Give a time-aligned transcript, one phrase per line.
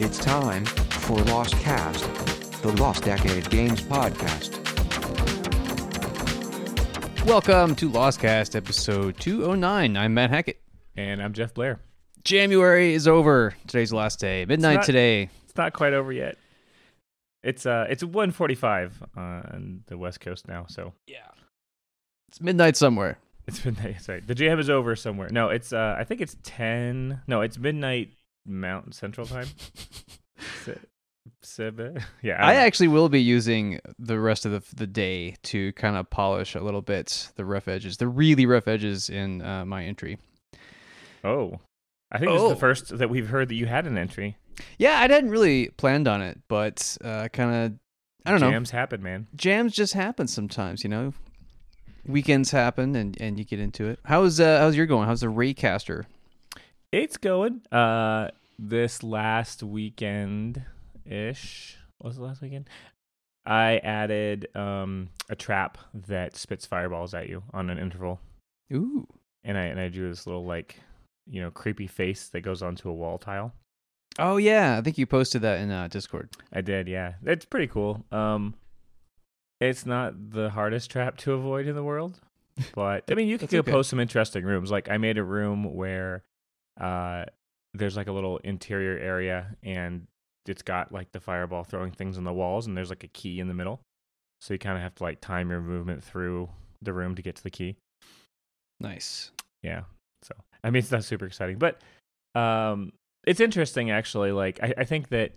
[0.00, 4.54] It's time for Lostcast, the Lost Decade Games podcast.
[7.26, 9.96] Welcome to Lostcast episode 209.
[9.96, 10.60] I'm Matt Hackett.
[10.96, 11.80] And I'm Jeff Blair.
[12.24, 13.54] January is over.
[13.66, 14.44] Today's the last day.
[14.44, 15.30] Midnight not- today.
[15.44, 16.36] It's not quite over yet.
[17.42, 21.18] It's uh it's 1:45 on the West Coast now, so Yeah.
[22.28, 23.18] It's midnight somewhere.
[23.46, 24.02] it's midnight.
[24.02, 25.28] Sorry, the jam is over somewhere.
[25.30, 27.22] No, it's uh I think it's 10.
[27.26, 28.10] No, it's midnight
[28.48, 29.46] Mountain Central Time.
[32.22, 35.96] Yeah, I don't actually will be using the rest of the, the day to kind
[35.96, 39.84] of polish a little bit the rough edges, the really rough edges in uh, my
[39.84, 40.18] entry.
[41.24, 41.58] oh,
[42.10, 42.48] I think this is Oh.
[42.50, 44.36] the first that we've heard that you had an entry.
[44.78, 47.78] Yeah, I hadn't really planned on it, but uh, kind of,
[48.26, 48.50] I don't know.
[48.50, 49.26] Jams happen, man.
[49.36, 51.12] Jams just happen sometimes, you know.
[52.06, 53.98] Weekends happen, and, and you get into it.
[54.04, 55.06] How's uh, how's your going?
[55.06, 56.04] How's the Raycaster?
[56.90, 57.60] It's going.
[57.70, 60.62] Uh, this last weekend
[61.04, 61.76] ish.
[62.02, 62.68] Was the last weekend?
[63.46, 68.20] I added um a trap that spits fireballs at you on an interval,
[68.72, 69.06] Ooh,
[69.44, 70.76] and I and I drew this little like
[71.26, 73.52] you know creepy face that goes onto a wall tile.
[74.18, 76.30] oh yeah, I think you posted that in uh, Discord.
[76.52, 77.14] I did, yeah.
[77.24, 78.04] It's pretty cool.
[78.12, 78.54] Um,
[79.60, 82.20] it's not the hardest trap to avoid in the world,
[82.74, 83.62] but I mean, you could okay.
[83.62, 84.70] compose some interesting rooms.
[84.70, 86.22] Like I made a room where,
[86.80, 87.24] uh,
[87.78, 90.06] there's like a little interior area, and
[90.46, 93.40] it's got like the fireball throwing things on the walls, and there's like a key
[93.40, 93.80] in the middle,
[94.40, 96.48] so you kind of have to like time your movement through
[96.82, 97.76] the room to get to the key.
[98.80, 99.32] Nice.
[99.62, 99.82] Yeah.
[100.22, 101.80] So I mean, it's not super exciting, but
[102.34, 102.92] um,
[103.26, 104.32] it's interesting actually.
[104.32, 105.32] Like I, I think that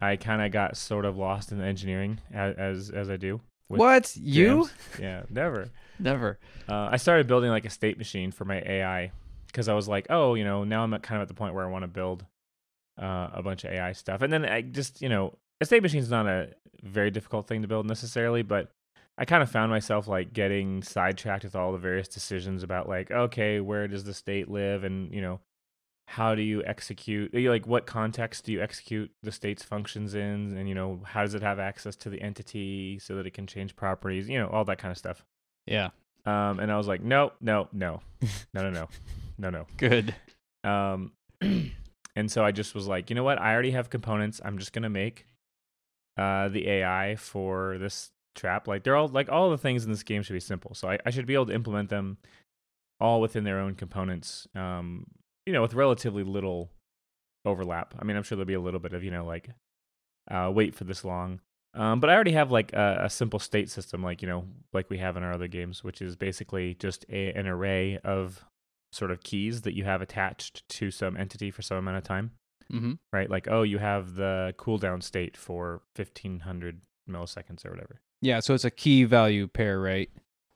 [0.00, 3.40] I kind of got sort of lost in engineering as as, as I do.
[3.68, 4.64] what you?
[4.64, 4.72] jams.
[5.00, 5.70] Yeah, never.
[5.98, 6.38] Never.
[6.68, 9.12] Uh, I started building like a state machine for my AI
[9.54, 11.54] because I was like, oh, you know, now I'm at kind of at the point
[11.54, 12.26] where I want to build
[13.00, 16.00] uh, a bunch of AI stuff, and then I just, you know, a state machine
[16.00, 16.48] is not a
[16.82, 18.72] very difficult thing to build necessarily, but
[19.16, 23.12] I kind of found myself like getting sidetracked with all the various decisions about like,
[23.12, 25.38] okay, where does the state live, and you know,
[26.08, 30.68] how do you execute, like what context do you execute the state's functions in, and
[30.68, 33.76] you know, how does it have access to the entity so that it can change
[33.76, 35.24] properties, you know, all that kind of stuff.
[35.64, 35.90] Yeah.
[36.26, 38.00] Um, and I was like, no, no, no,
[38.54, 38.88] no, no, no,
[39.38, 39.66] no, no.
[39.76, 40.14] Good.
[40.62, 41.12] Um,
[42.16, 43.40] and so I just was like, you know what?
[43.40, 44.40] I already have components.
[44.44, 45.26] I'm just gonna make
[46.16, 48.68] uh, the AI for this trap.
[48.68, 50.74] Like they're all like all the things in this game should be simple.
[50.74, 52.18] So I, I should be able to implement them
[53.00, 54.46] all within their own components.
[54.54, 55.06] Um,
[55.46, 56.70] you know, with relatively little
[57.44, 57.94] overlap.
[57.98, 59.50] I mean, I'm sure there'll be a little bit of you know like
[60.30, 61.40] uh, wait for this long.
[61.74, 64.88] Um, but I already have like a, a simple state system, like you know, like
[64.90, 68.44] we have in our other games, which is basically just a, an array of
[68.94, 72.32] sort of keys that you have attached to some entity for some amount of time,
[72.72, 72.92] Mm-hmm.
[73.12, 73.28] right?
[73.28, 78.00] Like, oh, you have the cooldown state for 1500 milliseconds or whatever.
[78.22, 78.40] Yeah.
[78.40, 80.08] So it's a key value pair, right?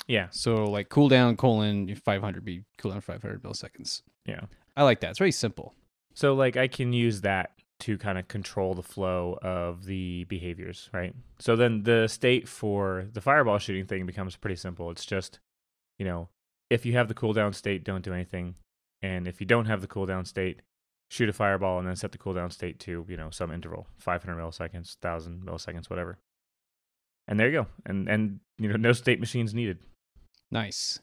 [0.07, 4.03] Yeah, So like cooldown colon 500 be cooldown 500 milliseconds.
[4.25, 4.41] yeah.
[4.75, 5.11] I like that.
[5.11, 5.75] It's very simple.
[6.15, 7.51] So like I can use that
[7.81, 11.15] to kind of control the flow of the behaviors, right?
[11.41, 14.91] So then the state for the fireball shooting thing becomes pretty simple.
[14.91, 15.41] It's just,
[15.99, 16.29] you know,
[16.71, 18.55] if you have the cooldown state, don't do anything.
[19.03, 20.63] And if you don't have the cooldown state,
[21.11, 24.37] shoot a fireball and then set the cooldown state to, you know, some interval, 500
[24.37, 26.19] milliseconds, 1000 milliseconds, whatever.
[27.27, 27.67] And there you go.
[27.87, 29.79] And and you know, no state machines needed.
[30.51, 30.99] Nice.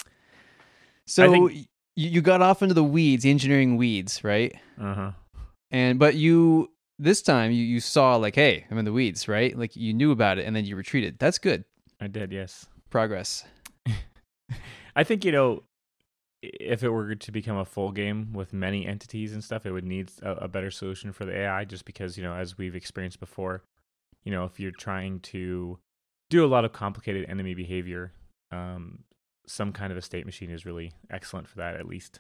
[1.06, 4.54] So think- you got off into the weeds, engineering weeds, right?
[4.80, 5.12] Uh-huh.
[5.72, 9.58] And but you this time you, you saw like, hey, I'm in the weeds, right?
[9.58, 11.20] Like you knew about it and then you retreated.
[11.20, 11.64] That's good.
[12.02, 12.66] I did, yes.
[12.90, 13.46] Progress.
[14.95, 15.63] I think you know,
[16.41, 19.85] if it were to become a full game with many entities and stuff, it would
[19.85, 21.66] need a, a better solution for the AI.
[21.66, 23.63] Just because you know, as we've experienced before,
[24.23, 25.79] you know, if you're trying to
[26.29, 28.11] do a lot of complicated enemy behavior,
[28.51, 29.03] um,
[29.47, 31.75] some kind of a state machine is really excellent for that.
[31.75, 32.19] At least,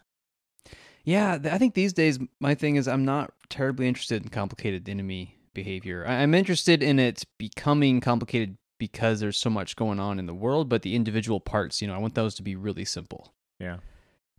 [1.03, 5.37] Yeah, I think these days my thing is I'm not terribly interested in complicated enemy
[5.53, 6.05] behavior.
[6.07, 10.69] I'm interested in it becoming complicated because there's so much going on in the world,
[10.69, 13.33] but the individual parts, you know, I want those to be really simple.
[13.59, 13.77] yeah.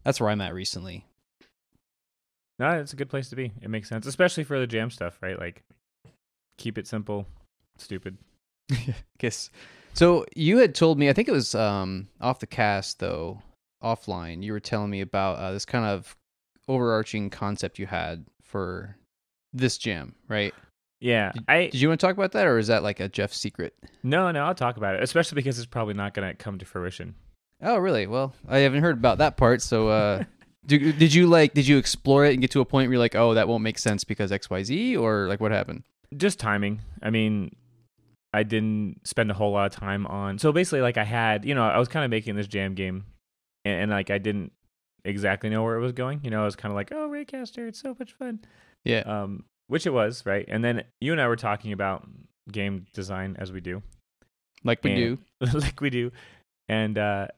[0.04, 1.04] That's where I'm at recently.
[2.60, 3.52] No, it's a good place to be.
[3.60, 5.36] It makes sense, especially for the jam stuff, right?
[5.38, 5.64] Like,
[6.58, 7.26] keep it simple,
[7.76, 8.16] stupid.
[9.18, 9.50] Guess.
[9.94, 13.42] So you had told me, I think it was um, off the cast though,
[13.82, 14.42] offline.
[14.42, 16.16] You were telling me about uh, this kind of
[16.68, 18.96] overarching concept you had for
[19.52, 20.54] this jam, right?
[21.00, 23.32] Yeah, I Did you want to talk about that, or is that like a Jeff
[23.32, 23.74] secret?
[24.02, 24.44] no, no.
[24.44, 27.14] I'll talk about it, especially because it's probably not going to come to fruition.
[27.62, 28.06] Oh, really?
[28.06, 30.24] Well, I haven't heard about that part, so uh,
[30.66, 31.54] Do, did you like?
[31.54, 33.62] Did you explore it and get to a point where you're like, oh, that won't
[33.62, 35.84] make sense because X, Y, Z, or like what happened?
[36.16, 36.80] just timing.
[37.02, 37.54] I mean,
[38.32, 40.38] I didn't spend a whole lot of time on.
[40.38, 43.06] So basically, like I had, you know, I was kind of making this jam game,
[43.64, 44.52] and, and like I didn't
[45.04, 46.20] exactly know where it was going.
[46.24, 48.40] You know, I was kind of like, oh, Raycaster, it's so much fun.
[48.84, 49.00] Yeah.
[49.00, 50.44] Um, which it was, right?
[50.48, 52.06] And then you and I were talking about
[52.50, 53.82] game design as we do,
[54.64, 55.48] like we and- do.
[55.58, 56.12] like we do,
[56.68, 57.28] and uh,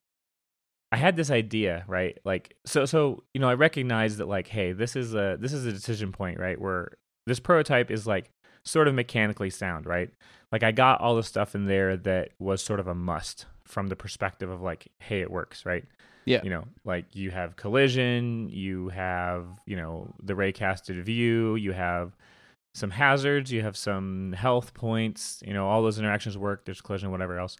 [0.90, 2.19] I had this idea, right?
[2.25, 5.66] Like, so, so you know, I recognize that, like, hey, this is a this is
[5.66, 6.60] a decision point, right?
[6.60, 6.92] Where
[7.26, 8.30] this prototype is like
[8.64, 10.10] sort of mechanically sound, right?
[10.50, 13.88] Like, I got all the stuff in there that was sort of a must from
[13.88, 15.84] the perspective of like, hey, it works, right?
[16.24, 16.40] Yeah.
[16.42, 22.16] You know, like you have collision, you have you know the raycasted view, you have
[22.74, 26.64] some hazards, you have some health points, you know, all those interactions work.
[26.64, 27.56] There's collision, whatever else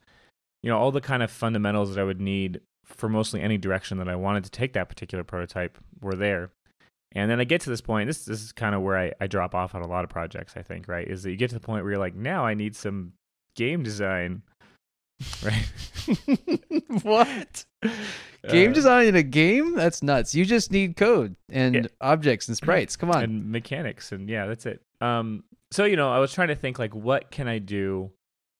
[0.63, 3.99] you know all the kind of fundamentals that I would need for mostly any direction
[3.99, 6.51] that I wanted to take that particular prototype were there.
[7.13, 8.07] And then I get to this point.
[8.07, 10.55] This, this is kind of where I, I drop off on a lot of projects.
[10.57, 12.55] I think right is that you get to the point where you're like, now I
[12.55, 13.13] need some
[13.55, 14.43] game design,
[15.45, 15.69] right?
[17.03, 17.65] what?
[18.49, 19.75] Game Uh, design in a game?
[19.75, 20.35] That's nuts.
[20.35, 21.87] You just need code and Yeah.
[22.01, 22.97] objects and sprites.
[22.97, 23.23] Come on.
[23.25, 26.79] and mechanics and yeah that's it um so you know i was trying to think
[26.79, 28.11] like what can i do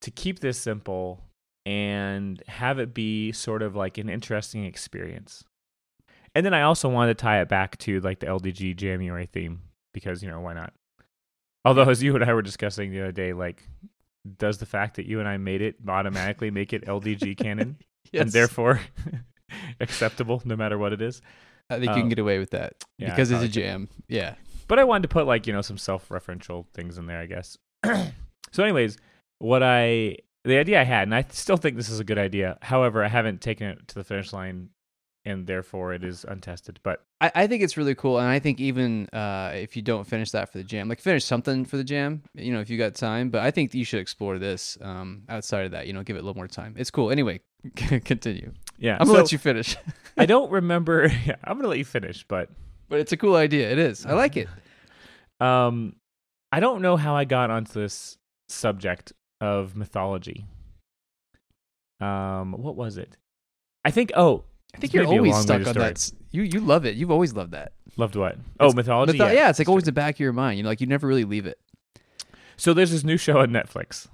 [0.03, 1.21] to keep this simple
[1.67, 5.43] and have it be sort of like an interesting experience
[6.37, 9.61] and then i also wanted to tie it back to like the ldg january theme
[9.93, 10.73] because you know why not
[11.65, 13.65] although as you and i were discussing the other day like
[14.37, 17.77] does the fact that you and i made it automatically make it ldg canon
[18.13, 18.81] and therefore
[19.81, 21.23] acceptable no matter what it is
[21.71, 23.53] I think you um, can get away with that yeah, because it's a could.
[23.53, 23.89] jam.
[24.09, 24.35] Yeah.
[24.69, 27.59] but I wanted to put like you know some self-referential things in there, I guess.
[28.53, 28.97] so, anyways,
[29.39, 32.59] what I the idea I had, and I still think this is a good idea.
[32.63, 34.71] However, I haven't taken it to the finish line,
[35.25, 36.81] and therefore it is untested.
[36.83, 40.05] But I, I think it's really cool, and I think even uh, if you don't
[40.07, 42.79] finish that for the jam, like finish something for the jam, you know, if you
[42.79, 43.31] got time.
[43.31, 45.87] But I think you should explore this um, outside of that.
[45.87, 46.75] You know, give it a little more time.
[46.79, 47.11] It's cool.
[47.11, 47.41] Anyway,
[47.77, 48.53] continue.
[48.79, 49.77] yeah, I'm gonna so let you finish,
[50.17, 51.09] I don't remember.
[51.27, 52.49] Yeah, I'm gonna let you finish, but
[52.89, 53.71] but it's a cool idea.
[53.71, 54.07] It is.
[54.07, 54.49] I like it.
[55.41, 55.97] um,
[56.51, 58.17] I don't know how I got onto this
[58.49, 60.47] subject of mythology.
[62.01, 63.17] Um, what was it?
[63.85, 64.13] I think.
[64.17, 64.45] Oh,
[64.75, 66.11] I think This you're may be a always stuck on that.
[66.31, 66.97] You you love it.
[66.97, 67.73] You've always loved that.
[67.97, 68.37] loved what?
[68.61, 69.19] Oh, It's- mythology.
[69.19, 69.89] Mytho- yeah, it's like always true.
[69.89, 70.59] the back of your mind.
[70.59, 71.59] You know, like you never really leave it.
[72.57, 74.09] So there's this new show on Netflix.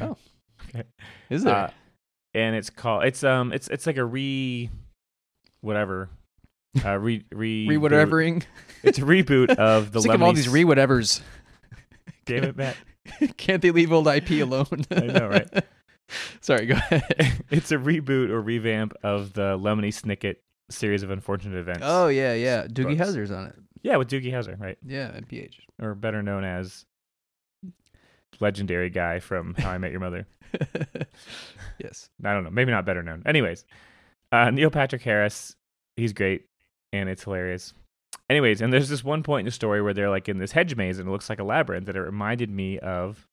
[0.00, 0.16] Oh,
[0.68, 0.84] okay.
[1.30, 1.54] Is there?
[1.54, 1.70] Uh,
[2.34, 4.70] and it's called it's um it's it's like a re
[5.60, 6.08] whatever
[6.84, 8.42] uh re re re whatevering.
[8.82, 11.20] it's a reboot of the Sick of all these re whatevers.
[12.24, 12.76] damn it Matt
[13.36, 14.66] Can't they leave old IP alone?
[14.90, 15.64] I know, right?
[16.40, 17.42] Sorry, go ahead.
[17.50, 20.36] it's a reboot or revamp of the Lemony Snicket
[20.70, 22.66] series of unfortunate events Oh yeah, yeah.
[22.66, 23.10] Doogie Books.
[23.10, 23.54] Howser's on it.
[23.82, 25.56] yeah with Doogie Howser right Yeah, NPH.
[25.80, 26.86] or better known as
[28.40, 30.26] legendary guy from How I Met Your Mother
[31.78, 32.08] yes.
[32.24, 33.64] I don't know maybe not better known anyways
[34.32, 35.54] uh Neil Patrick Harris
[35.96, 36.46] he's great
[36.92, 37.74] and it's hilarious
[38.30, 40.74] anyways and there's this one point in the story where they're like in this hedge
[40.74, 43.28] maze and it looks like a labyrinth and it reminded me of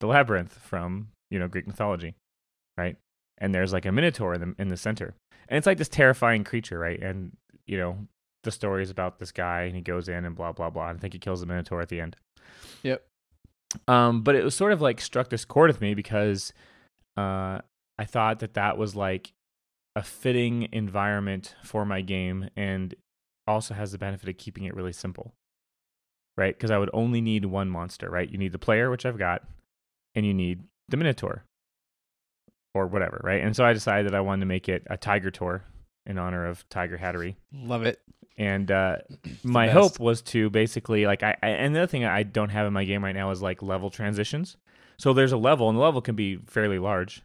[0.00, 2.14] the labyrinth from you know greek mythology
[2.80, 2.96] right?
[3.38, 5.14] And there's like a minotaur in the in the center.
[5.48, 7.00] And it's like this terrifying creature right?
[7.00, 7.36] And
[7.66, 7.98] you know
[8.42, 10.88] the story is about this guy and he goes in and blah blah blah.
[10.88, 12.16] And i think he kills the minotaur at the end.
[12.82, 13.02] Yep.
[13.86, 16.52] um but it was sort of like struck this chord with me because
[17.16, 17.58] uh
[17.98, 19.32] i thought that that was like
[19.96, 22.94] a fitting environment for my game and
[23.46, 25.32] also has the benefit of keeping it really simple
[26.36, 26.54] right?
[26.56, 28.30] Because i would only need one monster right?
[28.30, 29.42] You need the player which i've got
[30.14, 31.44] and you need the minotaur
[32.74, 35.30] or whatever right and so i decided that i wanted to make it a tiger
[35.30, 35.64] tour
[36.06, 38.00] in honor of tiger hattery Love it.
[38.38, 38.96] and uh,
[39.42, 39.76] my best.
[39.78, 42.72] hope was to basically like I, I and the other thing I don't have in
[42.72, 44.56] my game right now is like level transitions.
[44.98, 47.22] So there's a level, and the level can be fairly large.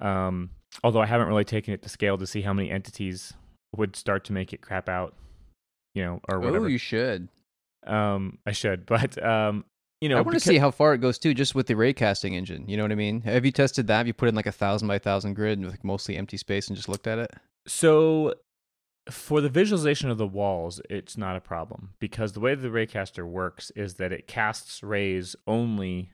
[0.00, 0.50] Um,
[0.84, 3.32] although I haven't really taken it to scale to see how many entities
[3.76, 5.14] would start to make it crap out,
[5.94, 6.46] you know, or whatever.
[6.46, 6.68] Oh, whatever.
[6.70, 7.28] you should.
[7.86, 9.64] um, I should, but um,
[10.00, 11.92] you know, I want to see how far it goes too, just with the ray
[11.92, 12.64] casting engine.
[12.68, 13.20] You know what I mean?
[13.22, 13.98] Have you tested that?
[13.98, 16.68] Have you put in like a thousand by thousand grid with like mostly empty space
[16.68, 17.32] and just looked at it?
[17.66, 18.34] So
[19.10, 23.24] for the visualization of the walls, it's not a problem because the way the Raycaster
[23.24, 26.10] works is that it casts rays only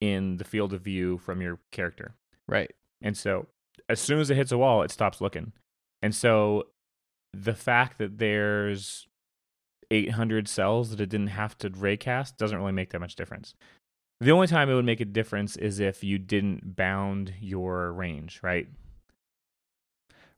[0.00, 2.14] in the field of view from your character.
[2.48, 2.72] Right.
[3.00, 3.46] And so
[3.88, 5.52] as soon as it hits a wall, it stops looking.
[6.02, 6.66] And so
[7.32, 9.06] the fact that there's
[9.92, 13.54] 800 cells that it didn't have to raycast doesn't really make that much difference.
[14.20, 18.40] The only time it would make a difference is if you didn't bound your range,
[18.42, 18.68] right?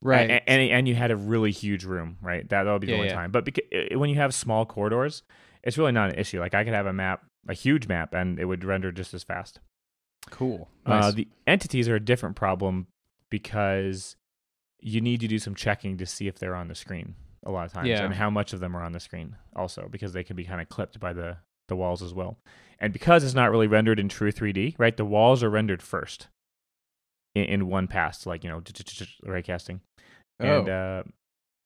[0.00, 0.30] Right.
[0.30, 2.46] and, and and you had a really huge room, right?
[2.48, 3.14] That that would be the Yeah, only yeah.
[3.14, 3.30] time.
[3.30, 5.22] But beca- when you have small corridors,
[5.62, 6.40] it's really not an issue.
[6.40, 9.22] Like I could have a map, a huge map, and it would render just as
[9.22, 9.60] fast.
[10.30, 10.68] cool.
[10.84, 12.86] Uh, the entities are a different problem
[13.30, 14.16] because
[14.80, 17.14] you need to do some checking to see if they're on the screen
[17.44, 18.04] a lot of times, Yeah.
[18.04, 20.60] and how much of them are on the screen also, because they can be kind
[20.60, 22.36] of clipped by the the walls as well.
[22.78, 24.96] And because it's not really rendered in true 3D, right?
[24.96, 26.28] The walls are rendered first
[27.34, 28.60] in, in one pass, like you know,
[29.26, 29.80] raycasting
[30.40, 30.72] and oh.
[30.72, 31.02] uh,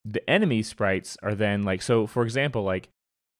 [0.04, 2.88] the enemy sprites are then like so for example like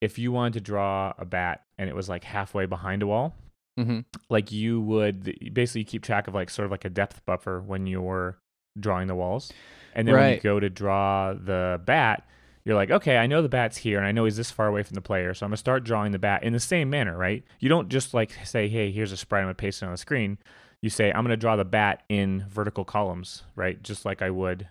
[0.00, 3.34] if you wanted to draw a bat and it was like halfway behind a wall
[3.78, 7.60] hmm like you would basically keep track of like sort of like a depth buffer
[7.60, 8.38] when you're
[8.78, 9.52] drawing the walls.
[9.94, 12.24] And then when you go to draw the bat
[12.64, 14.82] you're like okay i know the bat's here and i know he's this far away
[14.82, 17.16] from the player so i'm going to start drawing the bat in the same manner
[17.16, 17.42] right?
[17.60, 19.92] You don't just like say hey here's a sprite i'm going to paste it on
[19.92, 20.36] the screen.
[20.82, 23.82] You say i'm going to draw the bat in vertical columns right?
[23.82, 24.68] Just like i would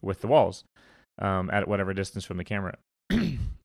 [0.00, 0.64] with the walls
[1.20, 2.78] um, at whatever distance from the camera.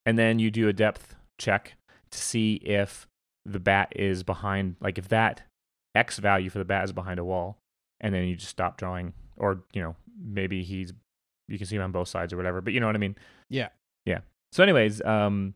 [0.05, 1.75] And then you do a depth check
[2.12, 3.08] to see if
[3.46, 5.43] the bat is behind like if that
[5.96, 7.58] x value for the bat is behind a wall
[8.00, 10.94] and then you just stop drawing or you know maybe he's
[11.48, 13.16] you can see him on both sides or whatever but you know what i mean
[13.50, 13.70] Yeah.
[14.06, 14.20] yeah
[14.52, 15.54] so anyways um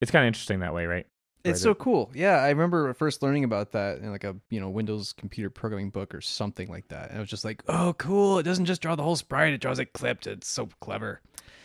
[0.00, 1.06] it's kind of interesting that way right
[1.44, 2.10] It's Right, so cool.
[2.14, 5.90] Yeah, I remember first learning about that in like a you know Windows computer programming
[5.90, 7.08] book or something like that.
[7.08, 8.38] And I was just like, oh, cool!
[8.38, 10.26] It doesn't just draw the whole sprite; it draws it clipped.
[10.26, 11.20] It's so clever.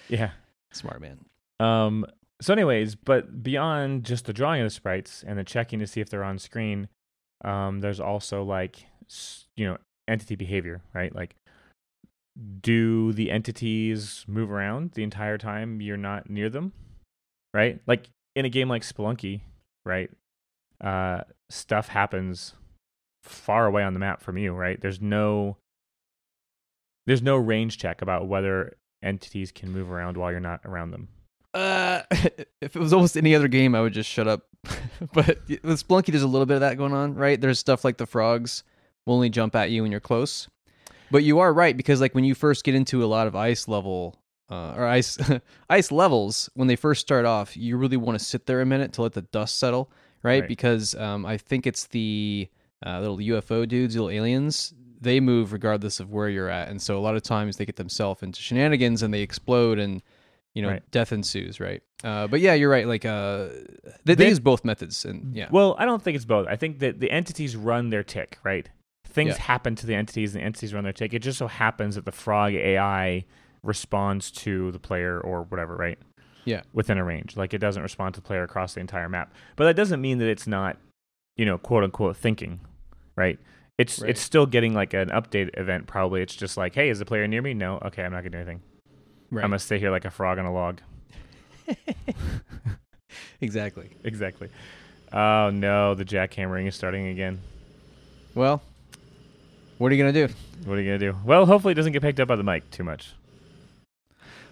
[0.10, 0.32] yeah
[0.72, 1.20] Smart man.
[1.60, 2.06] Um.
[2.42, 6.00] So, anyways, but beyond just the drawing of the sprites and the checking to see
[6.02, 6.88] if they're on screen,
[7.44, 8.86] um, there's also like,
[9.58, 11.14] you know, entity behavior, right?
[11.16, 11.36] Like,
[12.62, 16.74] do the entities move around the entire time you're not near them,
[17.54, 17.80] right?
[17.88, 19.42] Like in a game like Spelunky,
[19.86, 20.10] right?
[20.82, 22.54] Uh, stuff happens
[23.24, 24.80] far away on the map from you, right?
[24.80, 25.58] There's no,
[27.06, 31.08] there's no range check about whether entities can move around while you're not around them.
[31.54, 34.48] Uh, if it was almost any other game, I would just shut up.
[35.14, 37.40] but with Spelunky, there's a little bit of that going on, right?
[37.40, 38.64] There's stuff like the frogs
[39.06, 40.48] will only jump at you when you're close.
[41.12, 43.68] But you are right because like when you first get into a lot of ice
[43.68, 44.18] level
[44.50, 45.18] uh, or ice
[45.70, 48.94] ice levels, when they first start off, you really want to sit there a minute
[48.94, 49.92] to let the dust settle,
[50.24, 50.42] right?
[50.42, 50.48] Right.
[50.48, 52.50] Because um, I think it's the
[52.86, 54.74] uh, little UFO dudes, little aliens.
[55.02, 57.76] They move regardless of where you're at, and so a lot of times they get
[57.76, 60.02] themselves into shenanigans and they explode and
[60.56, 60.92] you know Right.
[60.92, 61.84] death ensues, right?
[62.04, 62.88] Uh, but yeah, you're right.
[62.88, 63.50] Like uh,
[64.04, 66.48] they, they Then- use both methods, and yeah, Well, I don't think it's both.
[66.48, 68.68] I think that the entities run their tick, right?
[69.16, 69.42] Things Yeah.
[69.44, 71.14] happen to the entities, and the entities run their take.
[71.14, 73.24] It just so happens that the frog AI
[73.64, 75.98] responds to the player or whatever, right?
[76.44, 76.62] Yeah.
[76.74, 77.38] Within a range.
[77.38, 79.34] Like it doesn't respond to the player across the entire map.
[79.56, 80.78] But that doesn't mean that it's not,
[81.38, 82.60] you know, quote unquote thinking,
[83.16, 83.40] right?
[83.78, 84.10] It's Right.
[84.12, 86.22] it's still getting like an update event probably.
[86.22, 87.54] It's just like, hey, is the player near me?
[87.54, 87.80] No.
[87.86, 88.62] Okay, I'm not gonna do anything.
[89.32, 89.44] right.
[89.44, 90.82] I'm gonna stay here like a frog on a log.
[93.42, 93.90] exactly.
[94.04, 94.50] Exactly.
[95.14, 97.40] Oh no, the jackhammering is starting again.
[98.34, 98.62] Well,
[99.78, 100.34] what are you gonna do?
[100.66, 101.18] What are you gonna do?
[101.26, 103.14] Well, hopefully it doesn't get picked up by the mic too much.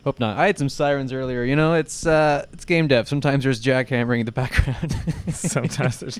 [0.03, 0.37] Hope not.
[0.37, 1.43] I had some sirens earlier.
[1.43, 3.07] You know, it's uh, it's game dev.
[3.07, 4.95] Sometimes there's jackhammering in the background.
[5.33, 6.19] Sometimes there's.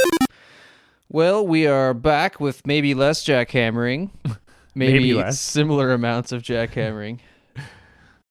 [1.10, 4.10] well, we are back with maybe less jackhammering,
[4.74, 5.38] maybe, Maybe less.
[5.38, 7.18] similar amounts of jackhammering.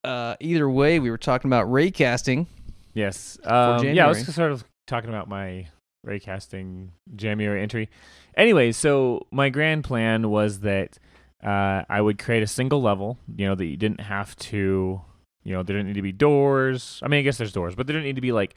[0.03, 2.47] uh, either way, we were talking about raycasting.
[2.95, 3.37] Yes.
[3.43, 5.67] Um, yeah, I was just sort of talking about my
[6.05, 7.89] raycasting January entry.
[8.35, 10.97] Anyway, so my grand plan was that
[11.43, 13.17] uh, I would create a single level.
[13.35, 15.01] You know that you didn't have to.
[15.43, 16.99] You know, there didn't need to be doors.
[17.03, 18.55] I mean, I guess there's doors, but there didn't need to be like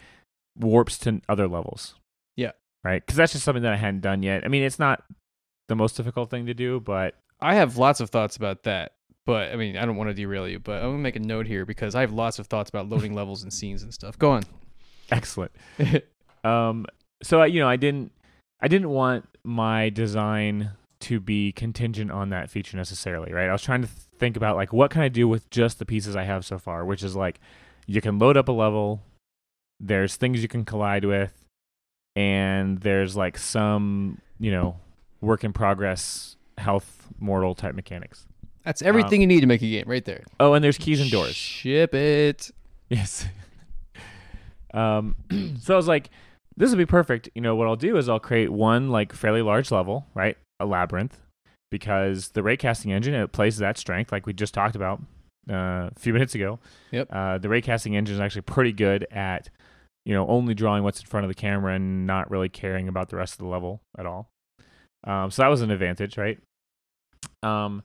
[0.56, 1.96] warps to other levels.
[2.36, 2.52] Yeah.
[2.84, 3.04] Right.
[3.04, 4.44] Because that's just something that I hadn't done yet.
[4.44, 5.02] I mean, it's not
[5.68, 8.92] the most difficult thing to do, but I have lots of thoughts about that.
[9.24, 11.48] But I mean, I don't want to derail you, but I'm gonna make a note
[11.48, 14.16] here because I have lots of thoughts about loading levels and scenes and stuff.
[14.16, 14.44] Go on.
[15.10, 15.52] excellent.
[16.44, 16.86] Um,
[17.22, 18.12] so I, you know, I didn't,
[18.60, 20.70] I didn't want my design
[21.00, 23.48] to be contingent on that feature necessarily, right?
[23.48, 26.16] I was trying to think about like what can I do with just the pieces
[26.16, 27.40] I have so far, which is like
[27.86, 29.02] you can load up a level,
[29.78, 31.32] there's things you can collide with,
[32.14, 34.76] and there's like some, you know,
[35.20, 38.26] work in progress, health, mortal type mechanics.
[38.64, 40.24] That's everything you need to make a game, right there.
[40.40, 41.36] Oh, and there's keys and doors.
[41.36, 42.50] Ship it.
[42.88, 43.24] Yes.
[44.74, 45.14] um,
[45.60, 46.10] so I was like,
[46.56, 47.28] this would be perfect.
[47.34, 50.36] You know, what I'll do is I'll create one like fairly large level, right?
[50.60, 51.20] A labyrinth,
[51.70, 55.00] because the raycasting engine it plays that strength, like we just talked about
[55.50, 56.58] uh, a few minutes ago.
[56.92, 57.08] Yep.
[57.10, 59.50] Uh, the raycasting engine is actually pretty good at,
[60.04, 63.08] you know, only drawing what's in front of the camera and not really caring about
[63.08, 64.28] the rest of the level at all.
[65.04, 66.38] Um, so that was an advantage, right?
[67.42, 67.82] Um,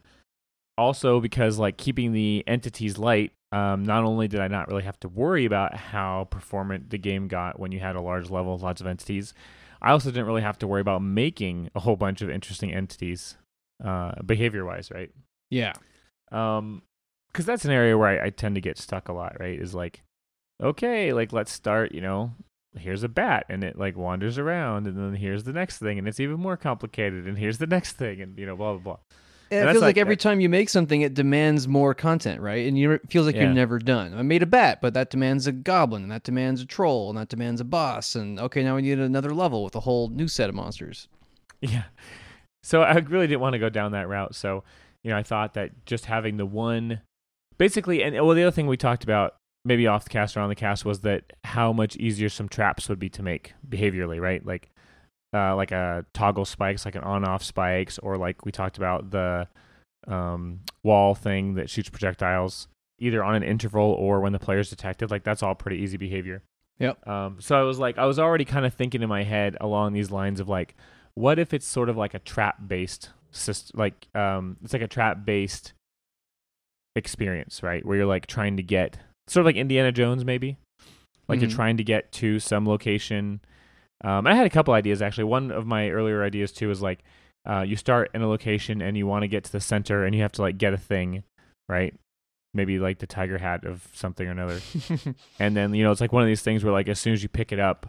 [0.78, 5.00] also because like keeping the entities light, um, not only did I not really have
[5.01, 8.81] to worry about how performant the game got when you had a large level, lots
[8.81, 9.34] of entities,
[9.81, 13.36] I also didn't really have to worry about making a whole bunch of interesting entities,
[13.84, 15.12] uh, behavior wise, right?
[15.50, 15.74] Yeah.
[16.31, 16.84] Um,
[17.31, 19.60] because that's an area where I, I tend to get stuck a lot, right?
[19.60, 20.03] Is like,
[20.62, 22.34] okay, like let's start, you know,
[22.77, 26.08] here's a bat and it like wanders around and then here's the next thing and
[26.08, 28.98] it's even more complicated and here's the next thing and you know blah blah blah
[29.51, 32.65] It And feels like, like- every time you make something, it demands more content, right?
[32.67, 33.43] And you it feels like Yeah.
[33.43, 34.13] you're never done.
[34.13, 37.17] I made a bat, but that demands a goblin, and that demands a troll, and
[37.17, 40.27] that demands a boss, and okay, now we need another level with a whole new
[40.29, 41.10] set of monsters.
[41.60, 41.84] Yeah.
[42.63, 44.36] So I really didn't want to go down that route.
[44.36, 44.63] So,
[45.03, 47.01] you know, I thought that just having the one
[47.58, 50.50] basically and well the other thing we talked about maybe off the cast or on
[50.50, 54.43] the cast was that how much easier some traps would be to make behaviorally, right?
[54.46, 54.72] Like
[55.34, 59.12] uh like a toggle spikes, like an on off spikes, or like we talked about
[59.12, 59.48] the
[60.08, 62.68] um wall thing that shoots projectiles
[63.00, 65.10] either on an interval or when the player's detected.
[65.12, 66.44] Like that's all pretty easy behavior.
[66.80, 67.08] Yep.
[67.08, 69.94] Um, so I was like, I was already kind of thinking in my head along
[69.94, 70.76] these lines of like,
[71.14, 74.88] what if it's sort of like a trap based system, like um, it's like a
[74.88, 75.74] trap based
[76.96, 77.86] experience, right?
[77.86, 78.98] Where you're like trying to get
[79.28, 80.58] sort of like Indiana Jones, maybe,
[81.28, 81.42] like Mhm.
[81.44, 83.42] you're trying to get to some location.
[84.03, 85.25] Um, I had a couple ideas actually.
[85.25, 87.03] One of my earlier ideas too is like,
[87.48, 90.15] uh, you start in a location and you want to get to the center and
[90.15, 91.24] you have to like get a thing,
[91.70, 91.93] right?
[92.53, 94.60] Maybe like the tiger hat of something or another
[95.39, 97.24] and then you know it's like one of these things where like as soon as
[97.24, 97.88] you pick it up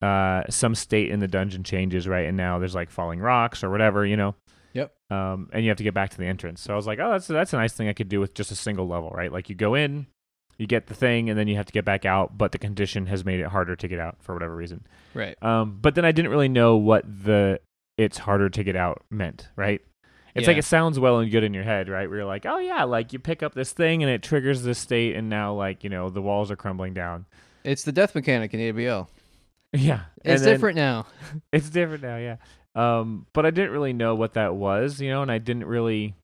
[0.00, 3.68] uh some state in the dungeon changes right and now there's like falling rocks or
[3.70, 4.34] whatever you know
[4.72, 4.92] Yep.
[5.10, 7.12] um and you have to get back to the entrance so i was like oh
[7.12, 9.48] that's that's a nice thing i could do with just a single level right like
[9.50, 10.06] you go in
[10.58, 13.06] you get the thing and then you have to get back out but the condition
[13.06, 15.40] has made it harder to get out for whatever reason right.
[15.42, 17.60] um but then i didn't really know what the
[17.96, 19.80] it's harder to get out meant right
[20.34, 22.08] it's like it sounds well and good in your head, right?
[22.08, 24.78] Where you're like, oh yeah, like you pick up this thing and it triggers this
[24.78, 27.26] state, and now like you know the walls are crumbling down.
[27.62, 29.08] It's the death mechanic in ABL.
[29.76, 31.06] Yeah, It's then- different now.
[31.52, 32.36] It's different now, yeah.
[32.76, 36.14] Um, but I didn't really know what that was, you know, and I didn't really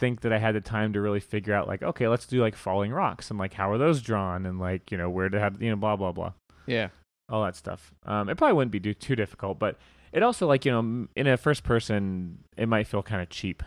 [0.00, 2.56] think that I had the time to really figure out like, okay, let's do like
[2.56, 5.62] falling rocks and like how are those drawn and like you know where to have
[5.62, 6.32] you know blah blah blah
[6.66, 6.88] Yeah.
[7.28, 7.92] all that stuff.
[8.04, 9.76] Um, it probably wouldn't be do, too difficult, but
[10.12, 13.62] it also like you know in a first person it might feel kind of cheap,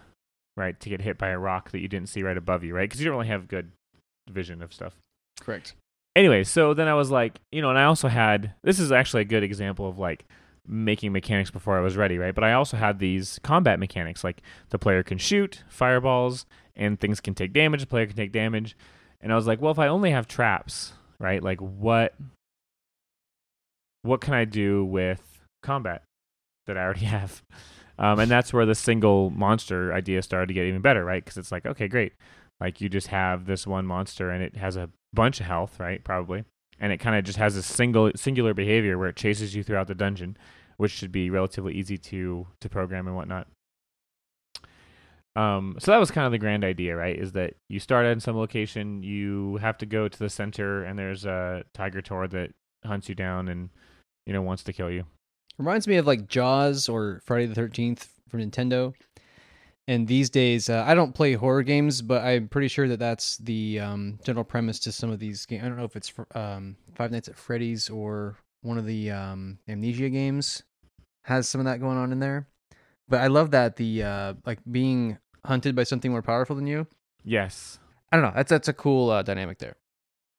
[0.58, 2.90] right, to get hit by a rock that you didn't see right above you, right,
[2.90, 3.72] because you don't really have good
[4.30, 4.94] vision of stuff.
[5.40, 5.74] Correct.
[6.16, 9.22] Anyway, so then I was like, you know, and I also had this is actually
[9.22, 10.26] a good example of like
[10.68, 12.34] making mechanics before I was ready, right?
[12.34, 16.46] But I also had these combat mechanics, like the player can shoot fireballs
[16.76, 18.78] and things can take damage, the player can take damage.
[19.22, 21.44] And I was like, well, if I only have traps, right?
[21.44, 22.14] Like what
[24.02, 25.22] what can I do with
[25.62, 26.04] combat
[26.68, 27.42] that I already have?
[28.00, 31.24] Um, and that's where the single monster idea started to get even better, right?
[31.24, 32.14] Because it's like, okay, great.
[32.60, 36.04] Like you just have this one monster and it has a bunch of health, right?
[36.04, 36.44] Probably.
[36.84, 39.88] And it kind of just has a single singular behavior where it chases you throughout
[39.88, 40.36] the dungeon,
[40.76, 43.48] which should be relatively easy to to program and whatnot.
[45.38, 47.18] Um, so that was kind of the grand idea, right?
[47.18, 51.00] Is that you start in some location, you have to go to the center, and
[51.00, 52.52] there's a tiger tor that
[52.86, 53.70] hunts you down and
[54.26, 55.06] you know wants to kill you.
[55.58, 58.94] Reminds me of like Jaws or Friday the Thirteenth from Nintendo.
[59.88, 63.38] And these days, uh, I don't play horror games, but I'm pretty sure that that's
[63.38, 65.64] the um, general premise to some of these games.
[65.64, 69.12] I don't know if it's fr- um, Five Nights at Freddy's or one of the
[69.12, 70.64] um, Amnesia games
[71.26, 72.48] has some of that going on in there.
[73.10, 76.88] But I love that the uh, like being hunted by something more powerful than you.
[77.24, 77.80] Yes.
[78.12, 78.32] I don't know.
[78.36, 79.76] That's that's a cool uh, dynamic there.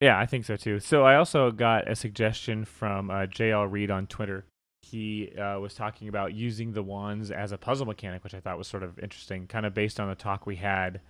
[0.00, 0.80] Yeah, I think so too.
[0.80, 4.44] So I also got a suggestion from uh, JL Reed on Twitter.
[4.84, 8.58] He uh, was talking about using the wands as a puzzle mechanic, which I thought
[8.58, 11.00] was sort of interesting, kind of based on the talk we had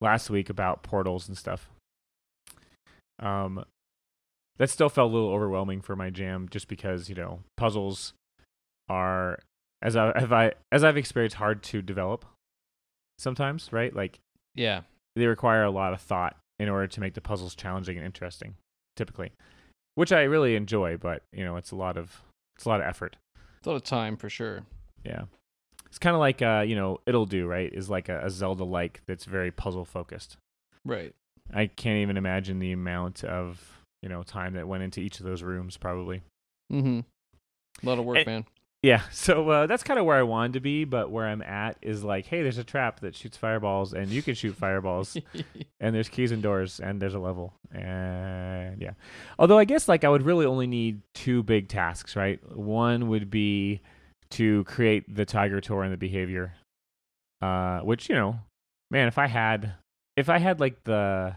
[0.00, 1.68] last week about portals and stuff.
[3.18, 3.64] Um,
[4.58, 8.14] that still felt a little overwhelming for my jam, just because you know puzzles
[8.88, 9.38] are
[9.82, 12.24] as I have I as I've experienced hard to develop
[13.18, 13.94] sometimes, right?
[13.94, 14.18] Like
[14.54, 14.82] Yeah.
[15.16, 18.54] they require a lot of thought in order to make the puzzles challenging and interesting
[18.94, 19.32] typically
[19.94, 22.20] which i really enjoy but you know it's a lot of
[22.60, 23.16] it's a lot of effort
[23.56, 24.60] It's a lot of time for sure.
[25.02, 25.22] yeah
[25.86, 28.64] it's kind of like uh you know it'll do right is like a, a zelda
[28.64, 30.36] like that's very puzzle focused
[30.84, 31.14] Right.
[31.54, 35.24] i can't even imagine the amount of you know time that went into each of
[35.26, 36.20] those rooms probably
[36.70, 37.00] Mm-hmm.
[37.82, 38.44] A lot of work, And- man.
[38.82, 41.76] Yeah so uh, that's kind of where i wanted to be but where i'm at
[41.82, 45.16] is like hey there's a trap that shoots fireballs and you can shoot fireballs
[45.80, 48.92] and there's keys and doors and there's a level and yeah
[49.38, 53.30] although i guess like i would really only need two big tasks right one would
[53.30, 53.80] be
[54.30, 56.54] to create the tiger tour and the behavior
[57.42, 58.38] Uh, which you know,
[58.90, 59.72] man, if I had,
[60.14, 61.34] if I had like the,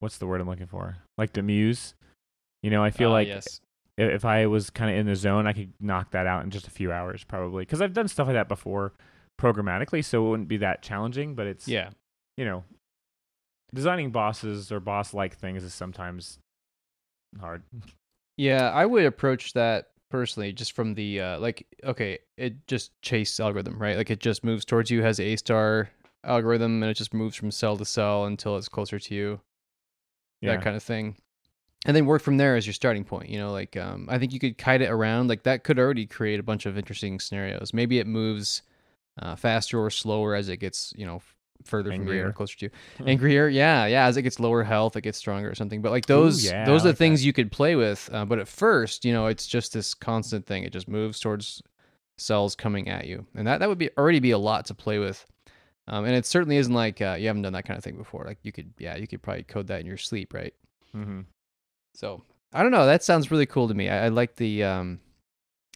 [0.00, 0.96] what's the word I'm looking for?
[1.16, 1.94] Like the muse.
[2.62, 3.60] You know, I feel Ah, like yes.
[3.96, 6.66] If I was kind of in the zone, I could knock that out in just
[6.66, 7.62] a few hours, probably.
[7.62, 8.92] Because I've done stuff like that before,
[9.40, 11.34] programmatically, so it wouldn't be that challenging.
[11.34, 11.90] But it's Yeah.
[12.36, 12.64] you know,
[13.72, 16.38] designing bosses or boss-like things is sometimes
[17.40, 17.62] hard.
[18.36, 23.38] Yeah, I would approach that personally just from the uh like okay, it just chase
[23.40, 23.96] algorithm, right?
[23.96, 25.36] Like it just moves towards you, has A*
[26.24, 29.40] algorithm and it just moves from cell to cell until it's closer to you.
[30.40, 30.56] Yeah.
[30.56, 31.16] That kind of thing.
[31.84, 34.32] And then work from there as your starting point, you know, like um I think
[34.32, 37.72] you could kite it around like that could already create a bunch of interesting scenarios.
[37.74, 38.62] Maybe it moves
[39.20, 41.22] uh, faster or slower as it gets, you know,
[41.64, 42.70] further from you or closer to you.
[43.06, 44.06] Angrier, yeah, yeah.
[44.06, 45.82] As it gets lower health, it gets stronger or something.
[45.82, 47.26] But like Ooh, those, yeah, those are like the things that.
[47.26, 48.08] you could play with.
[48.12, 50.64] Uh, but at first, you know, it's just this constant thing.
[50.64, 51.62] It just moves towards
[52.16, 54.98] cells coming at you, and that that would be already be a lot to play
[54.98, 55.24] with.
[55.86, 58.24] Um, and it certainly isn't like uh, you haven't done that kind of thing before.
[58.26, 60.54] Like you could, yeah, you could probably code that in your sleep, right?
[60.92, 61.26] hmm
[61.94, 62.86] So I don't know.
[62.86, 63.88] That sounds really cool to me.
[63.88, 65.00] I, I like the um,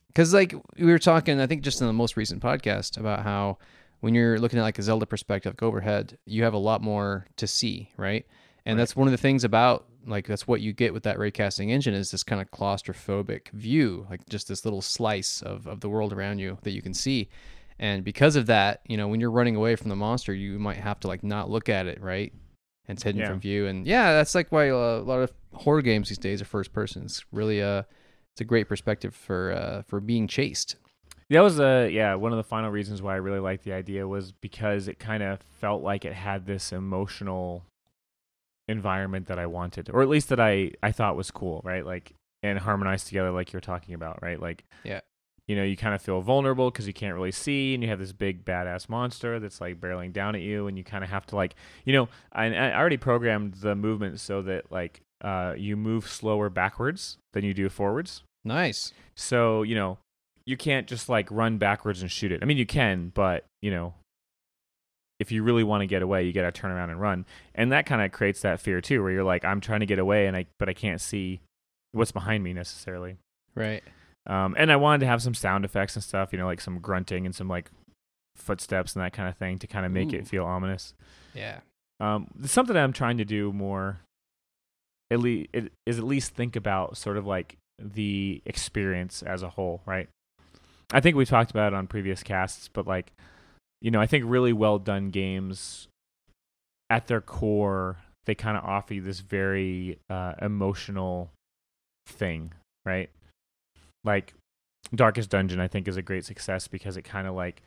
[0.08, 3.58] because like we were talking, I think just in the most recent podcast about how
[4.00, 7.26] when you're looking at like a Zelda perspective, like overhead, you have a lot more
[7.36, 8.26] to see, right?
[8.64, 8.82] And Right.
[8.82, 11.94] that's one of the things about like that's what you get with that raycasting engine
[11.94, 16.12] is this kind of claustrophobic view, like just this little slice of of the world
[16.12, 17.28] around you that you can see.
[17.78, 20.78] And because of that, you know, when you're running away from the monster, you might
[20.78, 22.32] have to like not look at it, right?
[22.88, 23.28] And it's hidden Yeah.
[23.28, 23.66] from view.
[23.66, 26.72] And yeah, that's like why uh, a lot of horror games these days are first
[26.72, 27.02] person.
[27.04, 27.86] It's really a
[28.32, 30.76] it's a great perspective for uh for being chased.
[31.30, 34.08] That was a yeah one of the final reasons why I really liked the idea
[34.08, 37.64] was because it kind of felt like it had this emotional
[38.68, 41.84] environment that I wanted, or at least that I I thought was cool, right?
[41.84, 44.40] Like and harmonized together, like you're talking about, right?
[44.40, 45.00] Like Yeah.
[45.48, 47.98] You know, you kind of feel vulnerable because you can't really see, and you have
[47.98, 51.26] this big badass monster that's like barreling down at you, and you kind of have
[51.26, 55.76] to like, you know, I, I already programmed the movement so that like uh you
[55.76, 58.22] move slower backwards than you do forwards.
[58.44, 58.92] Nice.
[59.16, 59.98] So, you know,
[60.44, 62.40] you can't just like run backwards and shoot it.
[62.42, 63.94] I mean, you can, but, you know,
[65.18, 67.26] if you really want to get away, you got to turn around and run.
[67.54, 69.98] And that kind of creates that fear too where you're like I'm trying to get
[69.98, 71.40] away and I but I can't see
[71.92, 73.16] what's behind me necessarily.
[73.54, 73.82] Right.
[74.28, 76.78] Um and I wanted to have some sound effects and stuff, you know, like some
[76.78, 77.70] grunting and some like
[78.36, 80.16] footsteps and that kind of thing to kind of make Ooh.
[80.16, 80.94] it feel ominous.
[81.34, 81.60] Yeah.
[82.00, 84.00] Um, something I'm trying to do more.
[85.10, 85.48] At least
[85.86, 90.08] is at least think about sort of like the experience as a whole, right?
[90.92, 93.12] I think we talked about it on previous casts, but like,
[93.80, 95.88] you know, I think really well done games,
[96.90, 101.30] at their core, they kind of offer you this very uh, emotional
[102.06, 102.52] thing,
[102.84, 103.10] right?
[104.08, 104.34] Like,
[104.94, 107.62] Darkest Dungeon, I think, is a great success because it kind of like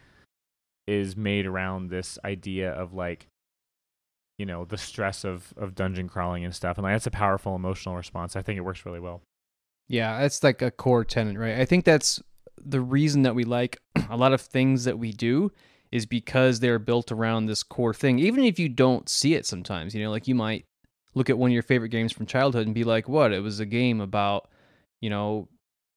[0.88, 3.28] is made around this idea of like
[4.40, 7.56] you know the stress of of dungeon crawling and stuff and like that's a powerful
[7.56, 9.22] emotional response i think it works really well
[9.88, 11.60] Yeah, that's like a core tenant right?
[11.60, 12.20] I think that's
[12.58, 13.78] the reason that we like
[14.10, 15.52] a lot of things that we do
[15.92, 18.18] is because they're built around this core thing.
[18.18, 20.66] Even if you don't see it sometimes, you know, like you might
[21.14, 23.34] look at one of your favorite games from childhood and be like, "What?
[23.34, 24.50] It was a game about,
[25.02, 25.50] you know,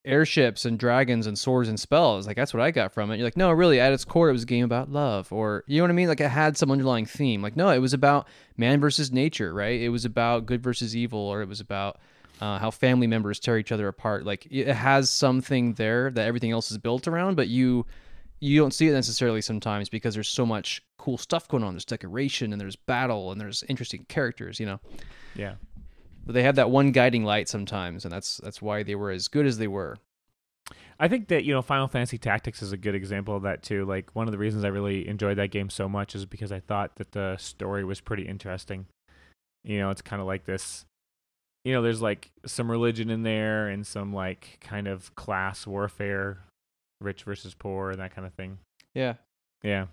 [0.04, 3.16] airships and dragons and swords and spells." Like that's what I got from it.
[3.16, 5.78] You're like, "No, really, at its core it was a game about love." Or, you
[5.78, 6.08] know what I mean?
[6.08, 7.42] Like it had some underlying theme.
[7.42, 9.80] Like, no, it was about man versus nature, right?
[9.80, 11.98] It was about good versus evil or it was about
[12.40, 14.24] uh, how family members tear each other apart.
[14.24, 17.86] Like it has something there that everything else is built around, but you
[18.40, 21.72] you don't see it necessarily sometimes because there's so much cool stuff going on.
[21.74, 24.80] There's decoration and there's battle and there's interesting characters, you know.
[25.34, 25.54] yeah
[26.26, 29.28] But they have that one guiding light sometimes, and that's that's why they were as
[29.28, 29.96] good as they were.
[30.98, 33.84] i think that you know final fantasy tactics is a good example of that too
[33.84, 36.60] like one of the reasons i really enjoyed that game so much is because i
[36.60, 38.86] thought that the story was pretty interesting
[39.64, 40.86] you know it's kind of like this
[41.64, 46.38] you know there's like some religion in there and some like kind of class warfare
[47.00, 48.56] rich versus poor and that kind of thing
[48.94, 49.14] Yeah.
[49.62, 49.86] Yeah.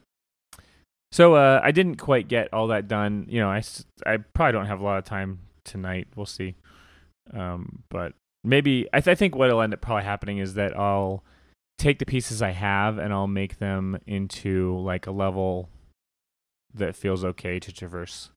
[1.12, 3.26] So uh, I didn't quite get all that done.
[3.28, 3.62] You know, I,
[4.06, 6.08] I probably don't have a lot of time tonight.
[6.16, 6.56] We'll see.
[7.34, 11.24] Um, but maybe I, th- I think what'll end up probably happening is that I'll
[11.78, 15.70] take the pieces I have and I'll make them into like a level
[16.74, 18.30] that feels okay to traverse.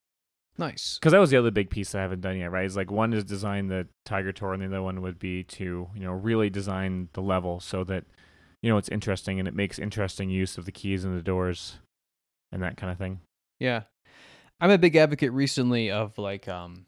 [0.57, 0.97] Nice.
[0.99, 2.65] Because that was the other big piece I haven't done yet, right?
[2.65, 5.89] Is like one is design the Tiger Tour, and the other one would be to
[5.93, 8.05] you know really design the level so that
[8.61, 11.79] you know it's interesting and it makes interesting use of the keys and the doors
[12.51, 13.19] and that kind of thing.
[13.59, 13.83] Yeah.
[14.61, 16.85] I'm a big advocate recently of like um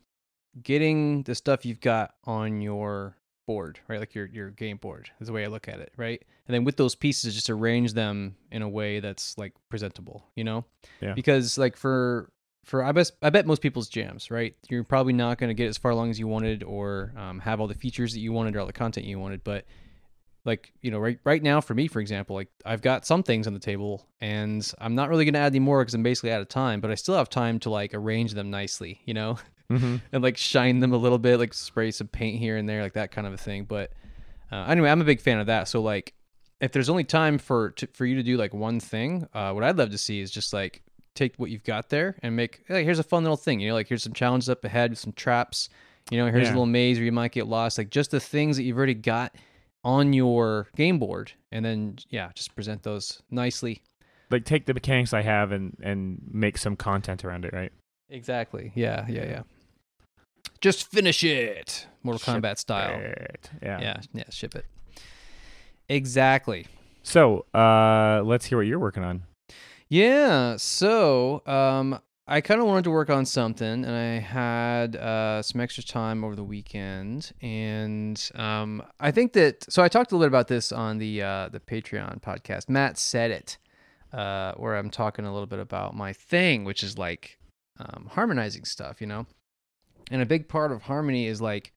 [0.63, 3.99] getting the stuff you've got on your board, right?
[3.99, 6.23] Like your your game board is the way I look at it, right?
[6.47, 10.43] And then with those pieces, just arrange them in a way that's like presentable, you
[10.43, 10.65] know?
[11.01, 11.13] Yeah.
[11.13, 12.29] Because like for
[12.67, 14.55] for I bet I bet most people's jams, right?
[14.69, 17.59] You're probably not going to get as far along as you wanted, or um, have
[17.61, 19.43] all the features that you wanted, or all the content you wanted.
[19.43, 19.65] But
[20.43, 23.47] like you know, right right now for me, for example, like I've got some things
[23.47, 26.33] on the table, and I'm not really going to add any more because I'm basically
[26.33, 26.81] out of time.
[26.81, 29.39] But I still have time to like arrange them nicely, you know,
[29.71, 29.95] Mm-hmm.
[30.13, 32.93] and like shine them a little bit, like spray some paint here and there, like
[32.93, 33.65] that kind of a thing.
[33.65, 33.91] But
[34.51, 35.67] uh, anyway, I'm a big fan of that.
[35.67, 36.13] So like,
[36.61, 39.63] if there's only time for to, for you to do like one thing, uh, what
[39.63, 40.83] I'd love to see is just like
[41.15, 43.59] take what you've got there and make hey, here's a fun little thing.
[43.59, 45.67] You know, like here's some challenges up ahead, some traps.
[46.09, 46.51] You know, here's Yeah.
[46.51, 47.77] a little maze where you might get lost.
[47.77, 49.35] Like just the things that you've already got
[49.83, 53.81] on your game board, and then yeah, just present those nicely.
[54.31, 57.73] Like take the mechanics I have and and make some content around it, right?
[58.09, 58.71] Exactly.
[58.73, 59.05] Yeah.
[59.09, 59.25] Yeah.
[59.25, 59.41] Yeah.
[60.61, 62.99] Just finish it, Mortal Ship Kombat style.
[62.99, 63.49] Right.
[63.61, 63.79] Yeah.
[63.79, 64.65] Yeah, yeah, ship it.
[65.89, 66.67] Exactly.
[67.03, 69.23] So, uh, let's hear what you're working on.
[69.89, 75.41] Yeah, so um I kind of wanted to work on something and I had uh
[75.41, 80.15] some extra time over the weekend and um I think that so I talked a
[80.17, 82.67] little bit about this on the uh the Patreon podcast.
[82.67, 83.57] Matt said it
[84.11, 87.37] uh where I'm talking a little bit about my thing which is like
[87.79, 89.25] um harmonizing stuff, you know.
[90.11, 91.73] And a big part of harmony is like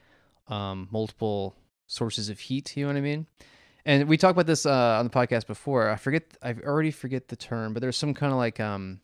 [0.49, 3.27] um multiple sources of heat, you know what I mean?
[3.85, 5.91] And we talked about this uh, on the podcast before.
[5.91, 9.01] I forget, I already forget the term, but there's some kind of like um,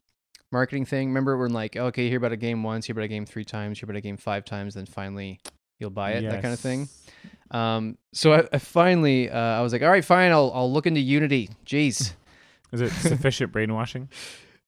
[0.52, 1.08] marketing thing.
[1.08, 3.44] Remember when like, okay, you hear about a game once, hear about a game three
[3.44, 5.40] times, hear about a game five times, then finally
[5.78, 6.88] you'll buy it, that kind of thing.
[7.50, 10.86] Um, so I, I finally, uh, I was like, all right, fine, I'll I'll look
[10.86, 11.50] into Unity.
[11.64, 12.12] Jeez.
[12.72, 14.08] Is it sufficient brainwashing?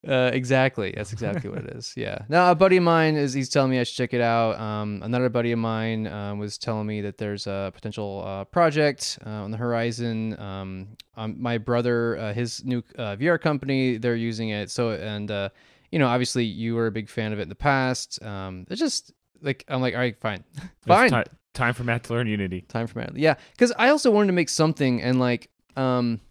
[0.07, 0.93] Uh, exactly.
[0.95, 1.93] That's exactly what it is.
[1.97, 2.19] Yeah.
[2.29, 4.59] Now, a buddy of mine is he's telling me I should check it out.
[4.59, 9.19] Um, another buddy of mine um, was telling me that there's a potential uh, project
[9.25, 10.39] uh, on the horizon.
[10.39, 14.71] Um, um, my brother, uh, his new uh, VR company, they're using it.
[14.71, 15.49] So, and uh,
[15.91, 18.21] you know, obviously, you were a big fan of it in the past.
[18.23, 20.43] Um, it's just like I'm like, all right, fine,
[20.87, 22.61] fine ti- time for Matt to learn Unity.
[22.61, 23.17] time for Matt.
[23.17, 26.21] Yeah, because I also wanted to make something and like, um,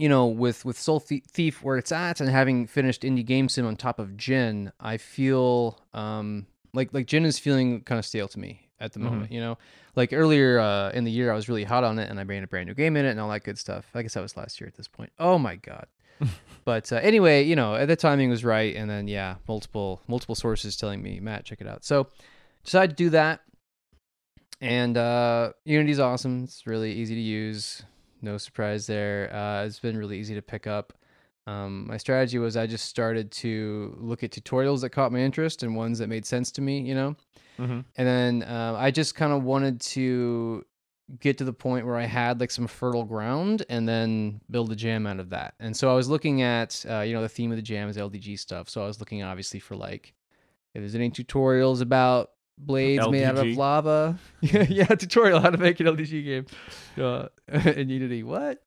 [0.00, 3.66] you know, with with Soul Thief where it's at, and having finished Indie Game Sim
[3.66, 8.28] on top of Jin, I feel um like like Jin is feeling kind of stale
[8.28, 9.02] to me at the Mhm.
[9.02, 9.32] moment.
[9.32, 9.58] You know,
[9.96, 12.42] like earlier uh, in the year, I was really hot on it, and I made
[12.42, 13.90] a brand new game in it, and all that good stuff.
[13.94, 15.12] I guess that was last year at this point.
[15.18, 15.86] Oh my god.
[16.64, 20.34] but uh, anyway, you know, at the timing was right, and then yeah, multiple multiple
[20.34, 21.84] sources telling me, Matt, check it out.
[21.84, 22.08] So
[22.64, 23.40] decided to do that
[24.62, 26.44] and uh, Unity's awesome.
[26.44, 27.82] It's really easy to use.
[28.22, 29.34] No surprise there.
[29.34, 30.92] Uh, it's been really easy to pick up.
[31.46, 35.62] Um, my strategy was I just started to look at tutorials that caught my interest
[35.62, 37.16] and ones that made sense to me, you know.
[37.58, 37.80] Mm-hmm.
[37.96, 40.64] And then uh, I just kind of wanted to
[41.18, 44.76] get to the point where I had like some fertile ground and then build a
[44.76, 45.54] jam out of that.
[45.58, 47.96] And so I was looking at, uh, you know, the theme of the jam is
[47.96, 48.68] LDG stuff.
[48.68, 50.14] So I was looking obviously for like
[50.74, 52.30] if there's any tutorials about
[52.66, 54.18] blades made out of lava.
[54.40, 56.46] yeah, yeah, tutorial how to make an LDG game
[57.02, 57.28] uh,
[57.70, 58.22] in Unity.
[58.22, 58.62] What?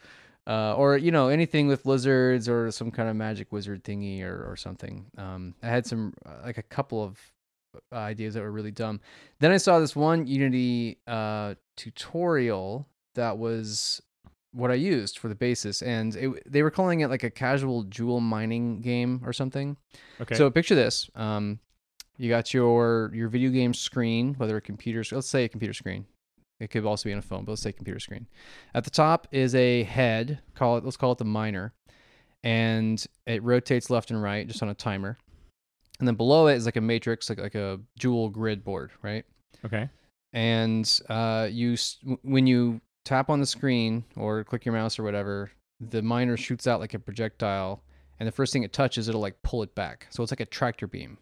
[0.46, 4.52] Uh, or you know anything with lizards or some kind of magic wizard thingy or,
[4.52, 5.06] or something.
[5.18, 7.18] Um, I had some uh, like a couple of
[7.92, 9.00] uh, ideas that were really dumb.
[9.40, 14.02] Then I saw this one Unity uh, tutorial that was
[14.52, 17.84] what I used for the basis, and it, they were calling it like a casual
[17.84, 19.78] jewel mining game or something.
[20.22, 20.36] Okay.
[20.36, 21.60] So picture this: um,
[22.18, 26.06] you got your your video game screen, whether a computer, let's say a computer screen.
[26.60, 28.28] It could also be on a phone, but let's say computer screen.
[28.74, 30.40] At the top is a head.
[30.56, 30.86] Call it.
[30.86, 31.74] Let's call it the miner,
[32.44, 35.18] and it rotates left and right just on a timer.
[36.00, 39.26] And then below it is like a matrix, like like a jewel grid board, right?
[39.66, 39.90] okay.
[40.34, 41.78] and uh, you
[42.24, 46.68] when you tap on the screen or click your mouse or whatever, the miner shoots
[46.68, 47.84] out like a projectile,
[48.20, 50.08] and the first thing it touches, it'll like pull it back.
[50.10, 51.18] So it's like a tractor beam,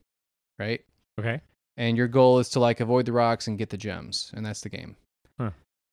[0.62, 0.82] right?
[1.20, 1.42] Okay.
[1.78, 4.62] And your goal is to like avoid the rocks and get the gems, and that's
[4.62, 4.96] the game.
[5.40, 5.52] Huh.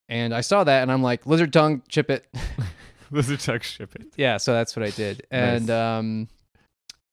[0.08, 2.26] And I saw that, and I'm like, lizard tongue, chip it.
[3.10, 4.06] Lizard Tech chip it.
[4.16, 5.74] yeah, so that's what I did, and Nice.
[5.98, 6.28] um,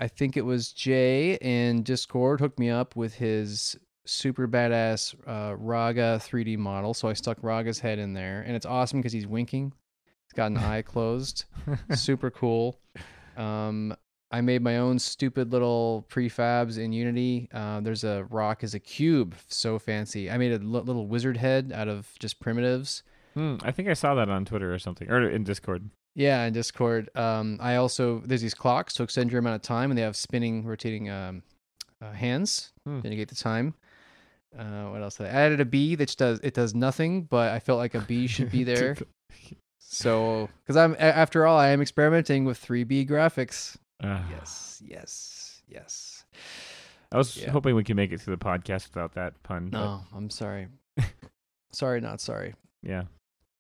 [0.02, 5.56] I think it was Jay in Discord hooked me up with his super badass uh,
[5.56, 6.94] Raga 3D model.
[6.94, 9.72] So I stuck Raga's head in there, and it's awesome because he's winking.
[10.28, 11.46] He's got an eye closed.
[11.94, 12.78] super cool.
[13.38, 13.96] Um,
[14.36, 17.48] I made my own stupid little prefabs in Unity.
[17.54, 20.30] Uh, there's a rock as a cube, so fancy.
[20.30, 23.02] I made a little wizard head out of just primitives.
[23.34, 25.90] Hmm, I think I saw that on Twitter or something, or in Discord.
[26.16, 27.10] Yeah, in Discord.
[27.16, 30.16] Um, I also there's these clocks to extend your amount of time, and they have
[30.18, 31.44] spinning, rotating um,
[32.02, 33.00] uh, hands Hmm.
[33.02, 33.74] to indicate the time.
[34.58, 35.20] Uh, what else?
[35.22, 38.00] I I added a bee that does it does nothing, but I felt like a
[38.02, 38.96] bee should be there.
[39.80, 43.76] so, because I'm after all, I am experimenting with 3B graphics.
[44.04, 46.24] Uh, Yes, yes, yes.
[47.12, 47.52] I was Yeah.
[47.52, 49.70] hoping we could make it through the podcast without that pun.
[49.70, 50.68] but No, I'm sorry.
[51.72, 52.56] sorry, not sorry.
[52.84, 53.04] yeah.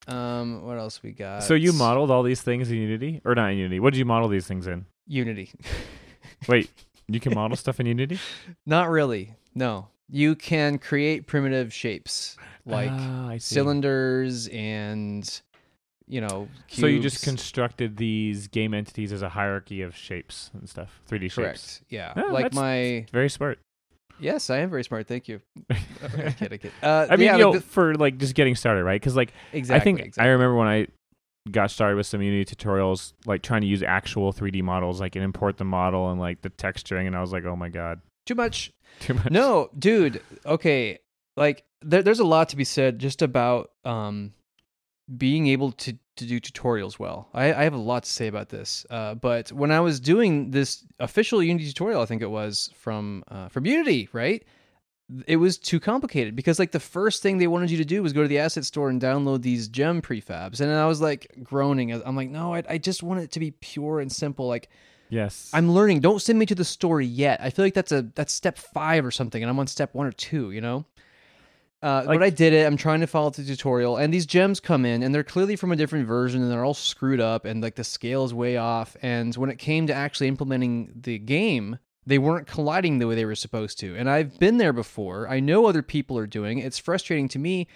[0.07, 1.41] Um, what else we got?
[1.43, 3.79] So you modeled all these things in Unity, or not in Unity?
[3.79, 4.85] What did you model these things in?
[5.07, 5.51] Unity.
[6.47, 6.69] Wait,
[7.07, 8.19] you can model stuff in Unity?
[8.67, 9.33] Not really.
[9.55, 9.87] No.
[10.07, 15.41] You can create primitive shapes like Ah, cylinders and
[16.07, 16.47] you know.
[16.67, 21.21] So you just constructed these game entities as a hierarchy of shapes and stuff, 3D
[21.23, 21.35] shapes.
[21.35, 21.81] correct.
[21.89, 22.13] Yeah.
[22.15, 23.59] Ah, like my Very smart.
[24.19, 25.07] yes, I am very smart.
[25.07, 25.41] Thank you.
[25.69, 25.75] I
[26.31, 26.71] kid, I kid.
[26.81, 28.99] Uh, I mean, yeah, you like know, the- for like just getting started, right?
[28.99, 29.81] Because like exactly.
[29.81, 30.29] I think exactly.
[30.29, 30.87] I remember when I
[31.51, 35.23] got started with some Unity tutorials, like trying to use actual 3D models, like and
[35.23, 38.35] import the model and like the texturing, and I was like, oh my god, too
[38.35, 38.71] much.
[38.99, 39.29] too much.
[39.31, 40.21] No, dude.
[40.45, 40.99] Okay,
[41.35, 44.33] like there, there's a lot to be said just about um
[45.17, 47.27] being able to to do tutorials well.
[47.33, 48.85] I, I have a lot to say about this.
[48.89, 53.23] Uh, but when I was doing this official Unity tutorial, I think it was from
[53.27, 54.43] uh, from Unity, right?
[55.27, 58.13] It was too complicated because like the first thing they wanted you to do was
[58.13, 61.91] go to the asset store and download these gem prefabs, and I was like groaning.
[61.91, 64.47] I'm like, no, I, I just want it to be pure and simple.
[64.47, 64.69] Like
[65.09, 65.99] Yes, I'm learning.
[65.99, 67.39] Don't send me to the story yet.
[67.41, 70.07] I feel like that's a that's step five or something, and I'm on step one
[70.07, 70.51] or two.
[70.51, 70.85] You know.
[71.85, 72.65] Uh, Like- but I did it.
[72.65, 75.71] I'm trying to follow the tutorial, and these gems come in, and they're clearly from
[75.71, 78.97] a different version, and they're all screwed up, and like the scale is way off.
[79.03, 83.25] And when it came to actually implementing the game, they weren't colliding the way they
[83.25, 83.95] were supposed to.
[83.95, 85.27] And I've been there before.
[85.29, 86.57] I know other people are doing.
[86.59, 86.65] it.
[86.65, 87.67] It's frustrating to me.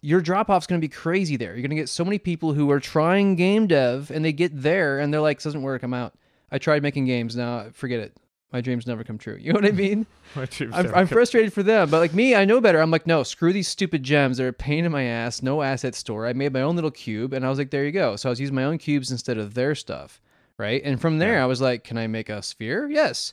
[0.00, 1.52] Your drop off's going to be crazy there.
[1.52, 4.50] You're going to get so many people who are trying game dev, and they get
[4.62, 5.82] there, and they're like, "This doesn't work.
[5.82, 6.14] I'm out."
[6.50, 7.36] I tried making games.
[7.36, 8.16] Now forget it.
[8.52, 9.36] My dreams never come true.
[9.40, 10.06] You know what I mean?
[10.72, 12.80] I'm, I'm frustrated for them, but like me, I know better.
[12.80, 14.36] I'm like, no, screw these stupid gems.
[14.36, 15.42] They're a pain in my ass.
[15.42, 16.26] No asset store.
[16.26, 18.16] I made my own little cube, and I was like, there you go.
[18.16, 20.20] So I was using my own cubes instead of their stuff,
[20.58, 20.80] right?
[20.84, 21.42] And from there, Yeah.
[21.44, 22.88] I was like, can I make a sphere?
[22.88, 23.32] Yes.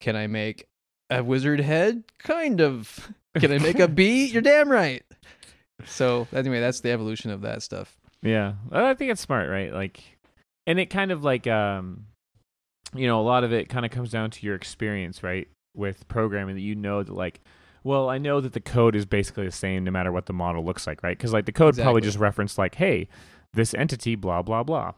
[0.00, 0.68] Can I make
[1.10, 2.04] a wizard head?
[2.18, 3.12] Kind of.
[3.38, 4.26] Can I make a bee?
[4.26, 5.02] You're damn right.
[5.86, 7.96] So anyway, that's the evolution of that stuff.
[8.22, 9.72] Yeah, I think it's smart, right?
[9.72, 10.02] Like,
[10.66, 12.06] and it kind of like, um,
[12.94, 16.06] you know, a lot of it kind of comes down to your experience, right, with
[16.08, 16.54] programming.
[16.56, 17.40] That you know that, like,
[17.84, 20.64] well, I know that the code is basically the same no matter what the model
[20.64, 21.16] looks like, right?
[21.16, 23.08] Because like the code probably just referenced like, hey,
[23.54, 24.92] this entity, blah blah blah,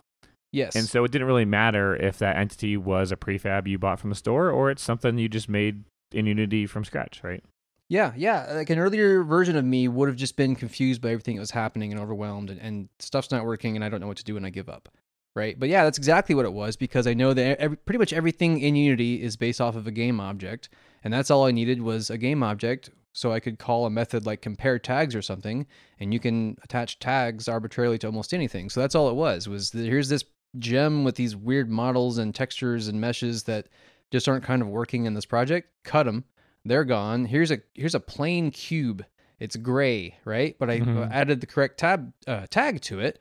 [0.53, 0.77] Yes.
[0.77, 4.11] and so it didn't really matter if that entity was a prefab you bought from
[4.11, 7.43] the store or it's something you just made in Unity from scratch, right?
[7.89, 8.53] Yeah, yeah.
[8.55, 11.51] Like an earlier version of me would have just been confused by everything that was
[11.51, 14.37] happening and overwhelmed, and, and stuff's not working, and I don't know what to do,
[14.37, 14.89] and I give up.
[15.35, 15.59] Right?
[15.59, 18.61] But yeah, that's exactly what it was because I know that every, pretty much everything
[18.61, 20.69] in Unity is based off of a game object,
[21.03, 24.27] and that's all I needed was a game object, so I could call a method
[24.27, 25.67] like compare tags or something,
[25.99, 28.71] and you can attach tags arbitrarily to almost anything.
[28.71, 29.49] So that's all it was.
[29.49, 30.25] Was the, here's this
[30.61, 33.67] gem with these weird models and textures and meshes that
[34.13, 35.69] just aren't kind of working in this project.
[35.83, 36.25] Cut them
[36.65, 37.27] they're gone.
[37.27, 39.05] Here's a here's a plain cube.
[39.39, 40.57] It's gray, right?
[40.59, 41.11] But I Mhm.
[41.11, 43.19] added the correct tab uh, tag to it,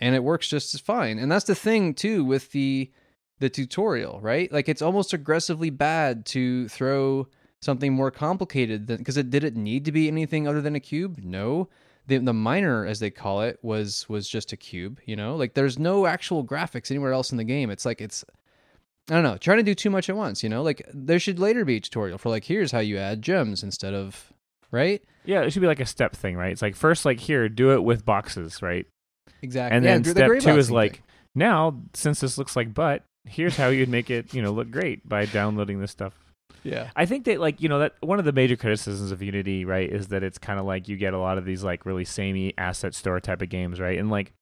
[0.00, 1.18] and it works just as fine.
[1.18, 2.90] And that's the thing too with the
[3.38, 4.50] the tutorial, right?
[4.50, 7.28] Like it's almost aggressively bad to throw
[7.60, 10.80] something more complicated than because it did it need to be anything other than a
[10.80, 11.18] cube?
[11.22, 11.68] No.
[12.08, 15.54] The, the miner as they call it was was just a cube you know like
[15.54, 18.24] there's no actual graphics anywhere else in the game it's like it's
[19.10, 20.62] I don't know, trying to do too much at once, you know?
[20.62, 23.94] Like there should later be a tutorial for like here's how you add gems instead
[23.94, 24.32] of
[24.70, 25.02] right?
[25.24, 26.52] Yeah, it should be like a step thing, right?
[26.52, 28.86] It's like first, like here, do it with boxes, right?
[29.42, 29.76] Exactly.
[29.76, 31.02] And Yeah, then the step two is like, thing.
[31.34, 35.08] now since this looks like butt, here's how you'd make it, you know, look great
[35.08, 36.14] by downloading this stuff.
[36.62, 36.90] yeah.
[36.96, 39.90] I think that like you know that one of the major criticisms of Unity, right,
[39.90, 42.54] is that it's kind of like you get a lot of these like really samey
[42.58, 43.98] asset store type of games, right?
[43.98, 44.32] And like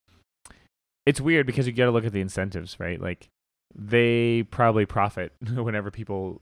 [1.07, 3.01] it's weird because you got to look at the incentives, right?
[3.01, 3.29] Like
[3.75, 6.41] they probably profit whenever people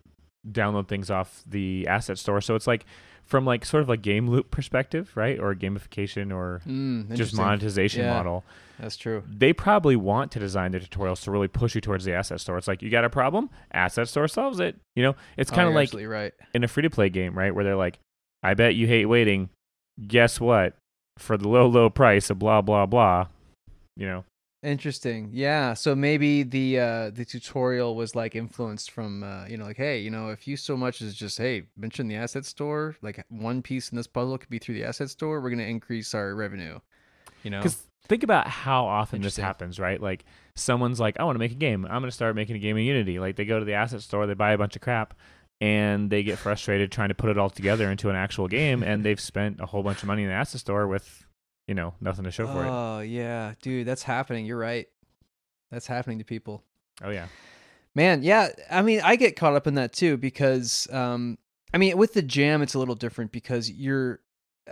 [0.50, 2.40] download things off the asset store.
[2.40, 2.84] So it's like
[3.24, 5.38] from like sort of like game loop perspective, right?
[5.38, 8.10] Or gamification or Mm, just monetization Yeah.
[8.10, 8.44] model.
[8.78, 9.22] That's true.
[9.28, 12.58] They probably want to design their tutorials to really push you towards the asset store.
[12.58, 14.76] It's like you got a problem, asset store solves it.
[14.96, 16.32] You know, it's Oh, kind of you're like right.
[16.54, 17.54] in a free to play game, right?
[17.54, 17.98] Where they're like,
[18.42, 19.50] I bet you hate waiting.
[20.06, 20.74] Guess what?
[21.18, 23.26] For the low, low price of blah, blah, blah,
[23.96, 24.24] you know.
[24.62, 25.30] Interesting.
[25.32, 25.74] Yeah.
[25.74, 29.98] So maybe the uh the tutorial was like influenced from uh, you know, like, hey,
[29.98, 33.60] you know, if you so much as just, hey, mention the asset store, like one
[33.60, 36.78] piece in this puzzle could be through the asset store, we're gonna increase our revenue.
[37.42, 37.58] You know?
[37.58, 40.00] Because think about how often this happens, right?
[40.00, 41.84] Like someone's like, I want to make a game.
[41.84, 43.18] I'm going to start making a game in Unity.
[43.18, 45.14] Like they go to the asset store, they buy a bunch of crap,
[45.60, 49.04] and they get frustrated trying to put it all together into an actual game, and
[49.04, 51.24] they've spent a whole bunch of money in the asset store with,
[51.66, 52.68] you know, nothing to show for it.
[52.68, 54.46] Oh yeah, dude, that's happening.
[54.46, 54.86] You're right.
[55.70, 56.62] That's happening to people.
[57.02, 57.26] Oh yeah,
[57.94, 58.48] Man, yeah.
[58.70, 61.38] I mean, I get caught up in that too because, um,
[61.74, 64.20] I mean, with the jam, it's a little different because you're,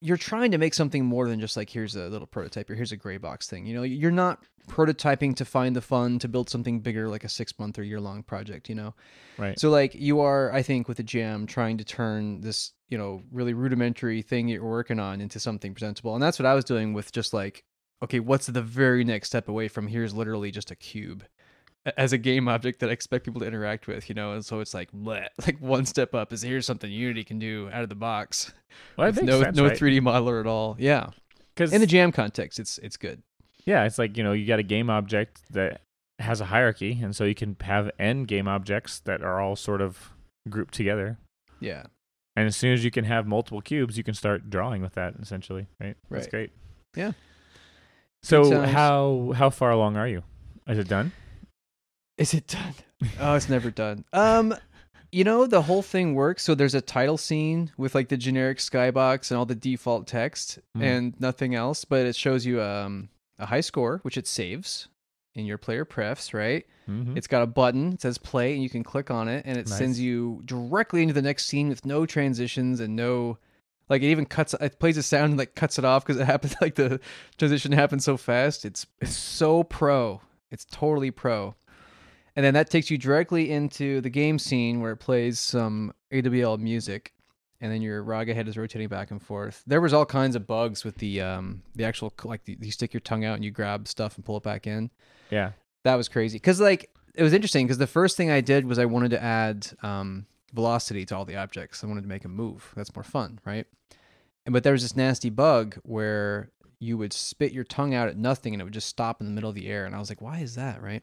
[0.00, 2.92] you're trying to make something more than just like here's a little prototype or here's
[2.92, 3.66] a gray box thing.
[3.66, 7.28] You know, you're not prototyping to find the fun to build something bigger like a
[7.28, 8.68] six month or year long project.
[8.68, 8.94] You know,
[9.38, 9.58] right.
[9.58, 13.22] so like you are, I think, with the jam, trying to turn this, you know,
[13.32, 16.92] really rudimentary thing you're working on into something presentable, and that's what I was doing
[16.92, 17.64] with just like,
[18.02, 21.24] okay, what's the very next step away from here's literally just a cube
[21.96, 24.60] as a game object that I expect people to interact with, you know, and so
[24.60, 27.88] it's like, bleh, like one step up is here's something Unity can do out of
[27.88, 28.52] the box,
[28.96, 29.78] well, with that makes no sense, no right?
[29.78, 30.76] 3D modeler at all.
[30.78, 31.10] Yeah,
[31.54, 33.22] because in the jam context, it's it's good.
[33.64, 35.80] yeah, it's like you know you got a game object that
[36.18, 39.80] has a hierarchy, and so you can have n game objects that are all sort
[39.80, 40.12] of
[40.48, 41.18] grouped together.
[41.60, 41.84] Yeah,
[42.36, 45.14] And as soon as you can have multiple cubes, you can start drawing with that
[45.20, 45.96] essentially, right?
[46.08, 46.18] right.
[46.18, 46.50] That's great.
[46.94, 47.12] Yeah.
[48.22, 50.22] So how how far along are you?
[50.66, 51.12] Is it done?
[52.18, 52.74] Is it done?
[53.20, 54.04] Oh, it's never done.
[54.12, 54.54] Um,
[55.10, 56.42] you know, the whole thing works.
[56.42, 60.58] So there's a title scene with like the generic skybox and all the default text
[60.76, 60.82] Mhm.
[60.82, 63.08] and nothing else, but it shows you um
[63.38, 64.88] a high score, which it saves
[65.34, 66.66] in your player prefs, right?
[66.90, 67.16] Mm-hmm.
[67.16, 69.68] It's got a button, it says play, and you can click on it, and it
[69.68, 73.38] sends you directly into the next scene with no transitions and no
[73.88, 76.24] like it even cuts it plays a sound and like cuts it off because it
[76.34, 76.98] happens like the
[77.38, 78.64] transition happens so fast.
[78.64, 80.20] It's it's so pro.
[80.50, 81.54] It's totally pro.
[82.38, 86.58] And then that takes you directly into the game scene where it plays some AWL
[86.58, 87.12] music,
[87.60, 89.64] and then your Raga head is rotating back and forth.
[89.66, 92.94] There was all kinds of bugs with the um the actual like the, you stick
[92.94, 94.92] your tongue out and you grab stuff and pull it back in.
[95.30, 95.50] Yeah.
[95.82, 96.36] that was crazy.
[96.36, 99.20] Because like it was interesting because the first thing i did was i wanted to
[99.20, 100.24] add um,
[100.54, 101.82] velocity to all the objects.
[101.82, 102.72] I wanted to make them move.
[102.76, 103.66] That's more fun right?
[104.46, 108.16] And but there was this nasty bug where you would spit your tongue out at
[108.16, 109.86] nothing and it would just stop in the middle of the air.
[109.86, 110.80] And i was like why is that?
[110.80, 111.02] Right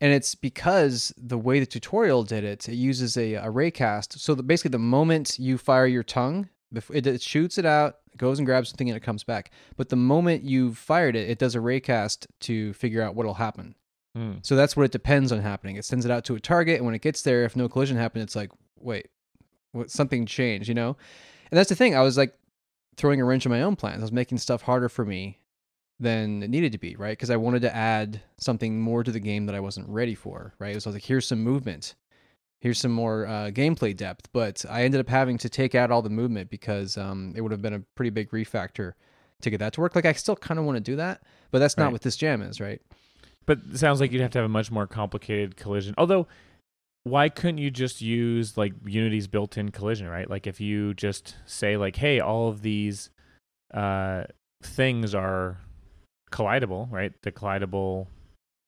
[0.00, 4.34] and it's because the way the tutorial did it it uses a, a raycast so
[4.34, 6.48] the, basically the moment you fire your tongue
[6.92, 9.96] it, it shoots it out goes and grabs something and it comes back but the
[9.96, 13.74] moment you've fired it it does a raycast to figure out what'll happen
[14.16, 14.46] Mm.
[14.46, 15.74] so that's what it depends on happening.
[15.74, 17.96] It sends it out to a target, and when it gets there, if no collision
[17.96, 19.08] happened, it's like, wait,
[19.72, 20.96] what, something changed, you know?
[21.50, 21.96] And that's the thing.
[21.96, 22.32] I was like
[22.96, 23.98] throwing a wrench in my own plans.
[23.98, 25.40] I was making stuff harder for me
[26.04, 27.12] than it needed to be, right?
[27.18, 30.54] Because I wanted to add something more to the game that I wasn't ready for,
[30.60, 30.80] right?
[30.80, 31.96] So I was like, here's some movement,
[32.60, 34.28] here's some more uh, gameplay depth.
[34.32, 37.50] But I ended up having to take out all the movement because um, it would
[37.50, 38.92] have been a pretty big refactor
[39.42, 39.96] to get that to work.
[39.96, 41.92] Like I still kind of want to do that, but that's not Right.
[41.92, 42.80] what this jam is, right?
[43.46, 45.94] But it sounds like you'd have to have a much more complicated collision.
[45.98, 46.26] Although,
[47.02, 50.30] why couldn't you just use like Unity's built-in collision, right?
[50.30, 53.10] Like if you just say like, "Hey, all of these
[53.74, 54.24] uh,
[54.62, 55.58] things are
[56.34, 57.12] collidable," right?
[57.22, 58.06] The collidable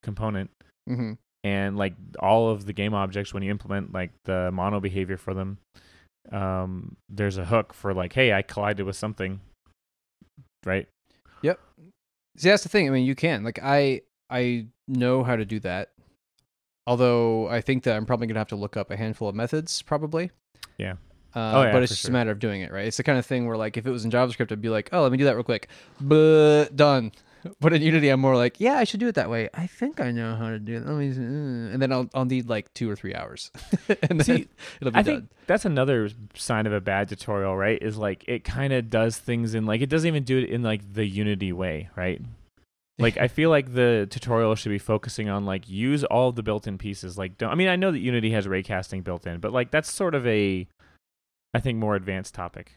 [0.03, 0.51] component,
[0.89, 1.13] Mm-hmm.
[1.43, 5.59] and like all of the game objects when you implement like the MonoBehaviour for them,
[6.33, 9.41] um, there's a hook for like, "Hey, I collided with something,"
[10.65, 10.87] right?
[11.43, 11.61] Yep.
[12.39, 12.87] See, that's the thing.
[12.87, 13.43] I mean, you can.
[13.45, 15.91] Like, I I know how to do that.
[16.87, 19.83] Although I think that I'm probably gonna have to look up a handful of methods,
[19.83, 20.31] probably.
[20.79, 20.95] Yeah.
[21.35, 22.11] Uh, Oh, yeah, but it's just sure.
[22.11, 22.87] a matter of doing it, right?
[22.87, 24.89] It's the kind of thing where, like, if it was in JavaScript, I'd be like,
[24.93, 25.69] "Oh, let me do that real quick,"
[26.01, 27.13] but done.
[27.61, 29.49] But in Unity, I'm more like, "Yeah, I should do it that way.
[29.55, 32.25] I think I know how to do it." Let me, uh," and then I'll I'll
[32.25, 33.51] need like two or three hours,
[33.89, 34.49] and then See,
[34.81, 35.05] it'll be I done.
[35.05, 37.81] think that's another sign of a bad tutorial, right?
[37.81, 40.63] Is like it kind of does things in like it doesn't even do it in
[40.63, 42.21] like the Unity way, right?
[42.99, 46.43] Like I feel like the tutorial should be focusing on like use all of the
[46.43, 47.19] built-in pieces.
[47.19, 49.93] Like don't I mean I know that Unity has raycasting built in, but like that's
[49.93, 50.67] sort of a
[51.55, 52.73] I think more advanced topic.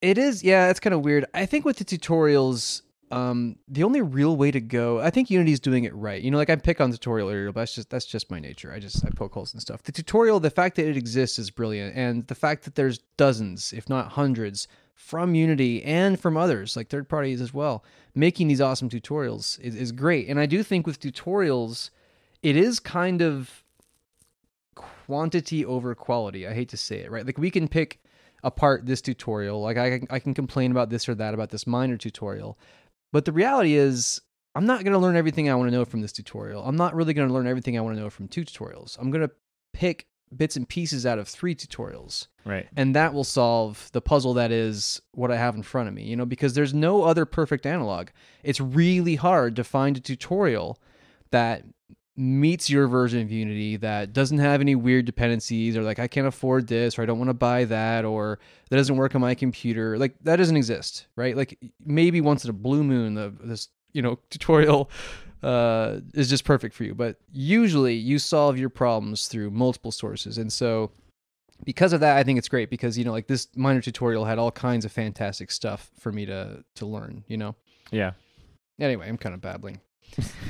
[0.00, 1.24] It is, yeah, it's kind of weird.
[1.32, 2.82] I think with the tutorials,
[3.12, 6.20] um, the only real way to go, I think Unity's doing it right.
[6.20, 8.72] You know, like I pick on tutorial area, but that's just that's just my nature.
[8.72, 9.82] I just I poke holes and stuff.
[9.82, 13.74] The tutorial, the fact that it exists is brilliant, and the fact that there's dozens,
[13.74, 17.84] if not hundreds, from Unity and from others, like third parties as well,
[18.14, 20.28] making these awesome tutorials is, is great.
[20.28, 21.90] And I do think with tutorials,
[22.42, 23.62] it is kind of
[24.74, 26.46] quantity over quality.
[26.46, 27.26] I hate to say it, right?
[27.26, 28.00] Like we can pick
[28.42, 29.60] apart this tutorial.
[29.60, 32.58] Like I I can complain about this or that about this miner tutorial.
[33.12, 34.20] But the reality is
[34.54, 36.62] I'm not going to learn everything I want to know from this tutorial.
[36.64, 38.98] I'm not really going to learn everything I want to know from two tutorials.
[38.98, 39.34] I'm going to
[39.72, 42.66] pick bits and pieces out of three tutorials Right.
[42.74, 46.04] and that will solve the puzzle that is what I have in front of me,
[46.04, 48.08] you know, because there's no other perfect analog.
[48.42, 50.78] It's really hard to find a tutorial
[51.32, 51.64] that
[52.16, 56.26] meets your version of Unity that doesn't have any weird dependencies or like I can't
[56.26, 58.38] afford this or I don't want to buy that or
[58.68, 59.96] that doesn't work on my computer.
[59.96, 61.36] Like that doesn't exist, right?
[61.36, 64.90] Like maybe once in a blue moon the this, you know, tutorial
[65.42, 70.36] uh is just perfect for you, but usually you solve your problems through multiple sources.
[70.38, 70.90] And so
[71.64, 74.38] because of that, I think it's great because you know, like this miner tutorial had
[74.38, 77.54] all kinds of fantastic stuff for me to to learn, you know.
[77.90, 78.12] Yeah.
[78.78, 79.80] Anyway, I'm kind of babbling.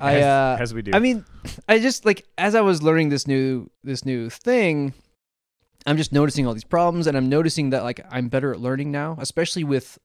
[0.00, 0.92] I, uh, as we do.
[0.94, 1.24] I mean,
[1.68, 4.92] I just like as I was learning this new this new thing,
[5.86, 8.90] I'm just noticing all these problems, and I'm noticing that like I'm better at learning
[8.90, 9.98] now, especially with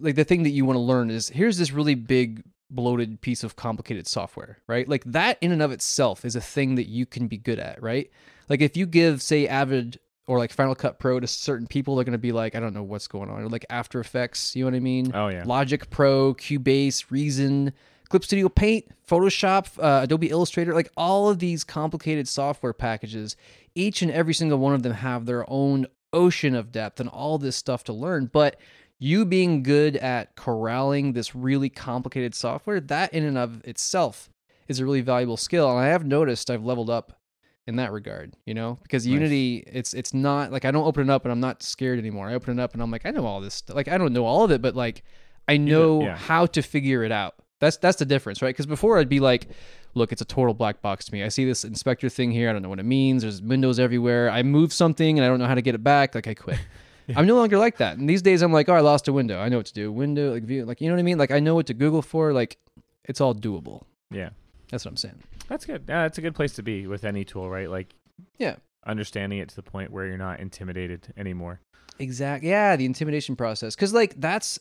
[0.00, 3.42] like the thing that you want to learn is here's this really big bloated piece
[3.44, 4.88] of complicated software, right?
[4.88, 7.82] Like that in and of itself is a thing that you can be good at,
[7.82, 8.10] right?
[8.48, 12.04] Like if you give say Avid or like Final Cut Pro to certain people, they're
[12.04, 14.70] gonna be like, I don't know what's going on, or like After Effects, you know
[14.70, 15.12] what I mean?
[15.14, 15.44] oh yeah.
[15.46, 17.72] Logic Pro, Cubase, Reason,
[18.08, 23.36] Clip Studio Paint, Photoshop, uh, Adobe Illustrator, like all of these complicated software packages,
[23.74, 27.38] each and every single one of them have their own ocean of depth and all
[27.38, 28.30] this stuff to learn.
[28.32, 28.58] But
[28.98, 34.30] you being good at corralling this really complicated software, that in and of itself
[34.66, 35.70] is a really valuable skill.
[35.70, 37.20] And I have noticed I've leveled up
[37.66, 39.12] in that regard, you know, because Nice.
[39.12, 42.28] Unity, it's it's not like I don't open it up and I'm not scared anymore.
[42.28, 43.54] I open it up and I'm like, I know all this.
[43.54, 43.76] Stuff.
[43.76, 45.04] Like I don't know all of it, but like
[45.46, 46.16] I know yeah.
[46.16, 47.34] how to figure it out.
[47.60, 48.50] That's that's the difference, right?
[48.50, 49.48] Because before I'd be like,
[49.94, 51.24] look, it's a total black box to me.
[51.24, 52.48] I see this inspector thing here.
[52.48, 53.22] I don't know what it means.
[53.22, 54.30] There's windows everywhere.
[54.30, 56.14] I move something and I don't know how to get it back.
[56.14, 56.58] Like I quit.
[57.16, 57.96] I'm no longer like that.
[57.98, 59.40] And these days I'm like, oh, I lost a window.
[59.40, 59.90] I know what to do.
[59.90, 61.18] Window, like view, like you know what I mean?
[61.18, 62.32] Like I know what to Google for.
[62.32, 62.58] Like
[63.04, 63.82] it's all doable.
[64.10, 64.30] yeah.
[64.70, 65.22] That's what I'm saying.
[65.48, 65.84] That's good.
[65.88, 67.70] Yeah, that's a good place to be with any tool, right?
[67.70, 67.94] Like
[68.36, 68.56] Yeah.
[68.86, 71.60] understanding it to the point where you're not intimidated anymore.
[71.98, 72.50] Exactly.
[72.50, 73.74] Yeah, the intimidation process.
[73.74, 74.58] Cuz like that's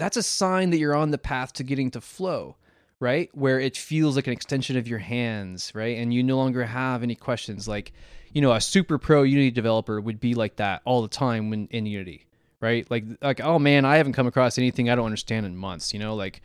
[0.00, 2.56] that's a sign that you're on the path to getting to flow,
[3.00, 3.28] right?
[3.34, 5.98] Where it feels like an extension of your hands, right?
[5.98, 7.92] And you no longer have any questions like,
[8.32, 11.68] you know, a super pro Unity developer would be like that all the time when
[11.70, 12.26] in Unity,
[12.60, 12.90] right?
[12.90, 15.98] Like like oh man, I haven't come across anything I don't understand in months, you
[15.98, 16.40] know, like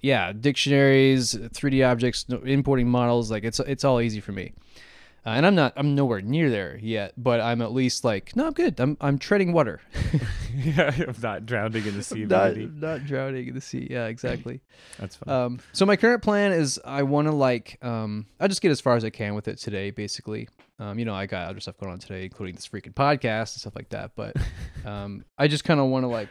[0.00, 4.52] yeah, dictionaries, 3D objects, importing models, like it's it's all easy for me.
[5.26, 8.46] Uh, and I'm not I'm nowhere near there yet, but I'm at least like no,
[8.46, 8.78] I'm good.
[8.78, 9.80] I'm I'm treading water.
[10.54, 13.86] yeah, I'm not drowning in the sea not, not drowning in the sea.
[13.90, 14.60] Yeah, exactly.
[14.98, 15.34] That's fine.
[15.34, 18.80] Um, so my current plan is I want to like um, I just get as
[18.80, 20.48] far as I can with it today, basically.
[20.78, 23.60] Um, you know, I got other stuff going on today, including this freaking podcast and
[23.60, 24.10] stuff like that.
[24.16, 24.36] But
[24.84, 26.28] um, I just kind of want to like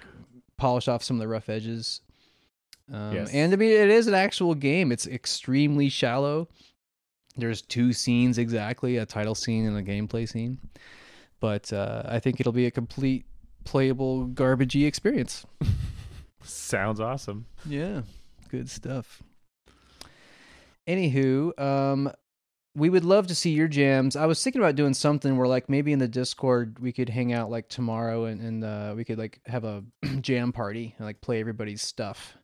[0.58, 2.02] polish off some of the rough edges.
[2.92, 3.34] Um, Yes.
[3.34, 4.92] And I mean, it is an actual game.
[4.92, 6.50] It's extremely shallow.
[7.36, 10.60] There's two scenes exactly, a title scene and a gameplay scene.
[11.40, 13.26] But uh, I think it'll be a complete
[13.64, 15.46] playable garbagey experience.
[16.44, 17.46] Sounds awesome.
[17.66, 18.02] Yeah,
[18.50, 19.24] good stuff.
[20.88, 22.12] Anywho, um,
[22.76, 24.16] we would love to see your jams.
[24.16, 27.32] I was thinking about doing something where, like, maybe in the Discord we could hang
[27.32, 29.84] out like tomorrow, and, and uh, we could like have a
[30.22, 32.38] jam party and like play everybody's stuff.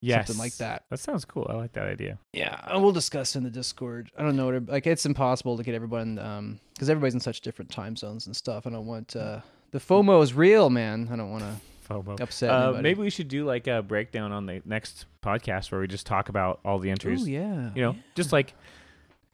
[0.00, 0.26] Yes.
[0.26, 0.84] Something like that.
[0.90, 1.46] That sounds cool.
[1.48, 2.18] I like that idea.
[2.32, 4.10] Yeah, and we'll discuss in the Discord.
[4.16, 4.86] I don't know what like.
[4.86, 8.66] It's impossible to get everyone um because everybody's in such different time zones and stuff.
[8.66, 9.40] I don't want uh
[9.70, 11.08] the FOMO is real, man.
[11.10, 12.20] I don't want to FOMO.
[12.20, 15.86] upset Uh, maybe we should do like a breakdown on the next podcast where we
[15.86, 17.26] just talk about all the entries.
[17.26, 17.70] Ooh, yeah.
[17.74, 18.54] You know, just like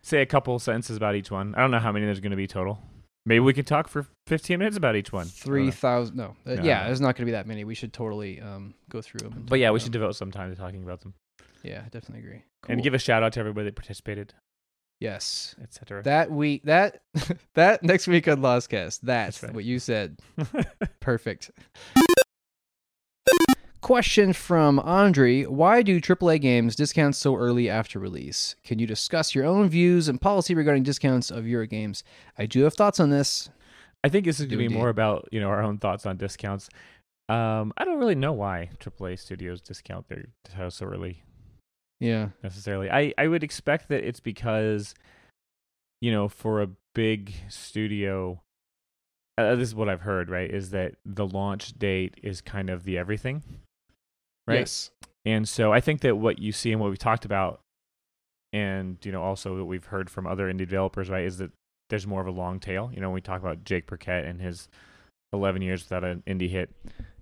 [0.02, 1.54] say a couple sentences about each one.
[1.54, 2.78] I don't know how many there's going to be total.
[3.25, 5.23] Maybe we could talk for 15 minutes about each one.
[5.23, 5.70] I don't Three know.
[5.70, 6.16] thousand.
[6.16, 6.87] No, uh, No, yeah, no.
[6.87, 7.62] there's not going to be that many.
[7.64, 9.47] We should totally um go through them.
[9.49, 11.14] But yeah, we about should devote some time to talking about them
[11.62, 12.43] Yeah, I definitely agree.
[12.68, 14.35] and give a shout out to everybody that participated,
[15.01, 15.55] yes.
[15.62, 16.03] etc.
[16.03, 17.03] That week, that
[17.55, 19.01] that next week on Lostcast.
[19.03, 19.55] That's, That's right.
[19.55, 20.18] what you said.
[21.01, 21.51] Perfect.
[23.83, 28.55] Question from Andre Why do AAA games discount so early after release?
[28.62, 32.05] Can you discuss your own views and policy regarding discounts of your games?
[32.39, 33.51] I do have thoughts on this.
[34.05, 36.16] I think this is going to be more about you know our own thoughts on
[36.16, 36.68] discounts.
[37.28, 41.24] Um, I don't really know why AAA studios discount their titles so early
[41.99, 42.28] Yeah.
[42.41, 42.89] necessarily.
[42.89, 44.95] I I would expect that it's because
[46.01, 48.43] you know for a big studio,
[49.39, 50.30] uh, this is what I've heard.
[50.30, 53.43] Right, is that the launch date is kind of the everything.
[54.47, 54.61] Right.
[54.61, 54.90] Yes.
[55.24, 57.61] And so I think that what you see and what we talked about,
[58.53, 61.51] and you know also what we've heard from other indie developers, right, is that
[61.90, 62.90] there's more of a long tail.
[62.93, 64.68] You know, when we talk about Jake Birkett and his
[65.32, 66.70] 11 years without an indie hit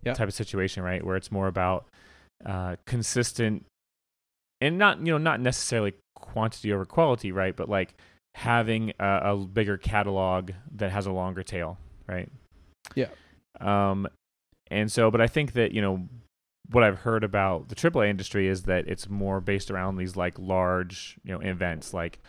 [0.05, 0.14] Yeah.
[0.14, 1.87] type of situation, right, where it's more about
[2.47, 3.66] uh, consistent
[4.62, 7.95] and not you know not necessarily quantity over quality, right, but like
[8.35, 12.29] having a, a bigger catalog that has a longer tail, right?
[12.95, 13.09] Yeah.
[13.61, 14.07] Um,
[14.71, 16.09] and so, but I think that you know
[16.71, 20.39] what I've heard about the AAA industry is that it's more based around these like
[20.39, 21.93] large, you know, events.
[21.93, 22.21] Like,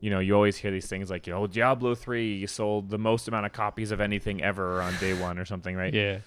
[0.00, 3.28] you know, you always hear these things like, you know, Diablo three sold the most
[3.28, 5.94] amount of copies of anything ever on day one or something, right?
[5.94, 6.18] Yeah.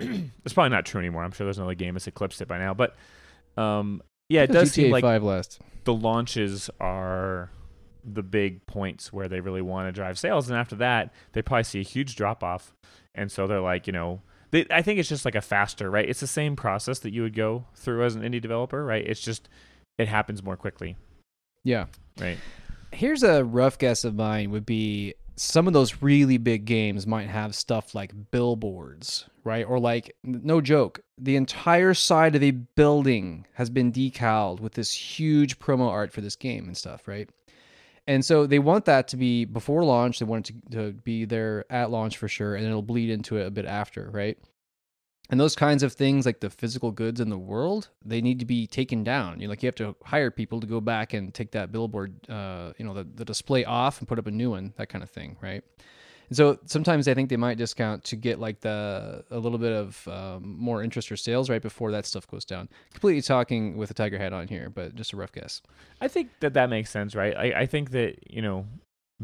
[0.44, 1.22] It's probably not true anymore.
[1.24, 2.96] I'm sure there's another game that's eclipsed it by now, but
[3.56, 5.60] um, yeah, it does GTA seem like Five last.
[5.84, 7.50] the launches are
[8.04, 11.64] the big points where they really want to drive sales and after that they probably
[11.64, 12.74] see a huge drop off
[13.14, 14.20] and so they're like you know
[14.54, 17.22] they, i think it's just like a faster right it's the same process that you
[17.22, 19.48] would go through as an indie developer right it's just
[19.98, 20.96] it happens more quickly
[21.64, 21.86] Yeah.
[22.20, 22.38] right
[22.92, 27.28] Here's a rough guess of mine would be some of those really big games might
[27.28, 29.66] have stuff like billboards, right?
[29.66, 34.92] Or like no joke, the entire side of a building has been decaled with this
[34.92, 37.28] huge promo art for this game and stuff, right?
[38.06, 40.18] And so they want that to be before launch.
[40.18, 43.38] They want it to, to be there at launch for sure, and it'll bleed into
[43.38, 44.36] it a bit after, right?
[45.30, 48.44] And those kinds of things, like the physical goods in the world, they need to
[48.44, 49.40] be taken down.
[49.40, 52.28] You know, like you have to hire people to go back and take that billboard,
[52.28, 55.02] uh, you know, the, the display off and put up a new one, that kind
[55.02, 55.64] of thing, right?
[56.28, 59.72] And so sometimes I think they might discount to get like the a little bit
[59.72, 62.68] of um, more interest or sales right before that stuff goes down.
[62.92, 65.60] Completely talking with a tiger hat on here, but just a rough guess.
[66.00, 68.66] i think that that makes sense right i, I think that you know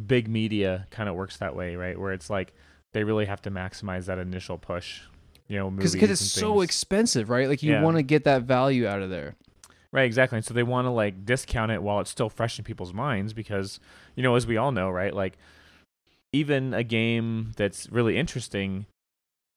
[0.07, 2.53] big media kind of works that way right where it's like
[2.93, 5.01] they really have to maximize that initial push
[5.49, 7.49] you know Because it's and so expensive, right?
[7.49, 7.83] Like you Yeah.
[7.83, 9.35] want to get that value out of there.
[9.93, 10.37] Right, exactly.
[10.37, 13.33] And so they want to like discount it while it's still fresh in people's minds
[13.33, 13.81] because,
[14.15, 15.13] you know, as we all know, right?
[15.13, 15.37] Like
[16.33, 18.87] even a game that's really interesting,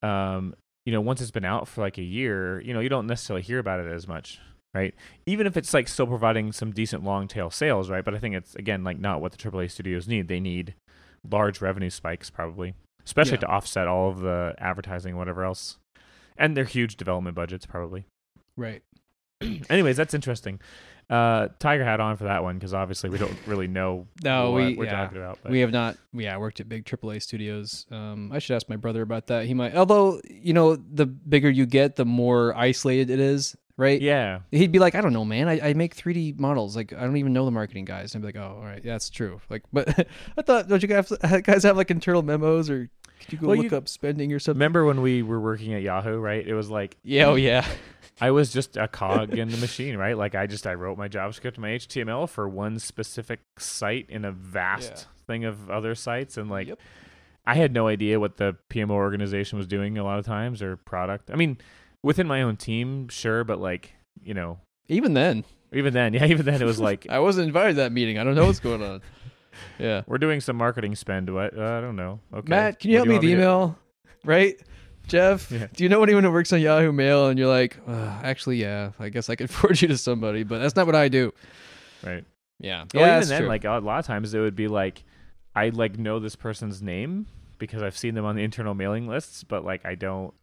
[0.01, 0.55] um,
[0.85, 3.41] you know, once it's been out for like a year, you know, you don't necessarily
[3.41, 4.39] hear about it as much,
[4.73, 4.93] right?
[5.25, 8.03] Even if it's like still providing some decent long tail sales, right?
[8.03, 10.27] But I think it's again like not what the AAA studios need.
[10.27, 10.73] They need
[11.29, 12.73] large revenue spikes probably,
[13.05, 13.41] especially Yeah.
[13.41, 15.77] to offset all of the advertising and whatever else.
[16.37, 18.05] And their huge development budgets probably
[18.57, 18.81] Right.
[19.69, 20.59] anyways that's interesting
[21.09, 24.63] uh tiger hat on for that one because obviously we don't really know No, what
[24.63, 24.91] we we're yeah.
[25.03, 25.97] talking about but We have not.
[26.13, 27.85] Yeah, I worked at big AAA studios.
[27.91, 29.45] Um, I should ask my brother about that.
[29.45, 29.75] He might.
[29.75, 33.99] Although you know, the bigger you get, the more isolated it is, right?
[34.01, 35.47] yeah He'd be like, I don't know, man.
[35.49, 36.75] I, I make 3D models.
[36.75, 38.13] Like, I don't even know the marketing guys.
[38.15, 39.41] And I'd be like, oh, all right, yeah, that's true.
[39.49, 41.09] Like, but I thought, don't you guys
[41.43, 42.89] guys have like internal memos or
[43.21, 44.57] could you go Well, look you- up spending or something?
[44.59, 47.65] remember when we were working at yahoo right it was like Yeah, oh yeah.
[48.21, 51.07] I was just a cog in the machine right like i just i wrote my
[51.07, 55.25] javascript my html for one specific site in a vast Yeah.
[55.27, 56.79] thing of other sites and like Yep.
[57.45, 60.77] i had no idea what the pmo organization was doing a lot of times or
[60.77, 61.57] product i mean
[62.01, 63.93] within my own team sure but like
[64.23, 64.59] you know
[64.89, 67.91] Even then, even then yeah even then it was like I wasn't invited to that
[67.91, 68.17] meeting.
[68.19, 69.01] I don't know what's going on.
[69.79, 70.01] Yeah.
[70.07, 71.29] We're doing some marketing spend.
[71.33, 71.57] What?
[71.57, 72.19] Uh, I don't know.
[72.33, 72.47] Okay.
[72.49, 73.77] Matt, can you help do me with email?
[74.25, 74.59] Right?
[75.07, 75.67] Jeff, Yeah.
[75.73, 77.27] do you know anyone who works on Yahoo Mail?
[77.27, 80.59] And you're like, uh, actually, yeah, I guess I could forward you to somebody, but
[80.59, 81.33] that's not what I do.
[82.03, 82.23] Right.
[82.59, 82.85] Yeah.
[82.93, 83.47] Well, yeah, even then, true.
[83.49, 85.03] like a lot of times, it would be like,
[85.55, 87.27] I like know this person's name
[87.59, 90.33] because I've seen them on the internal mailing lists, but like I don't,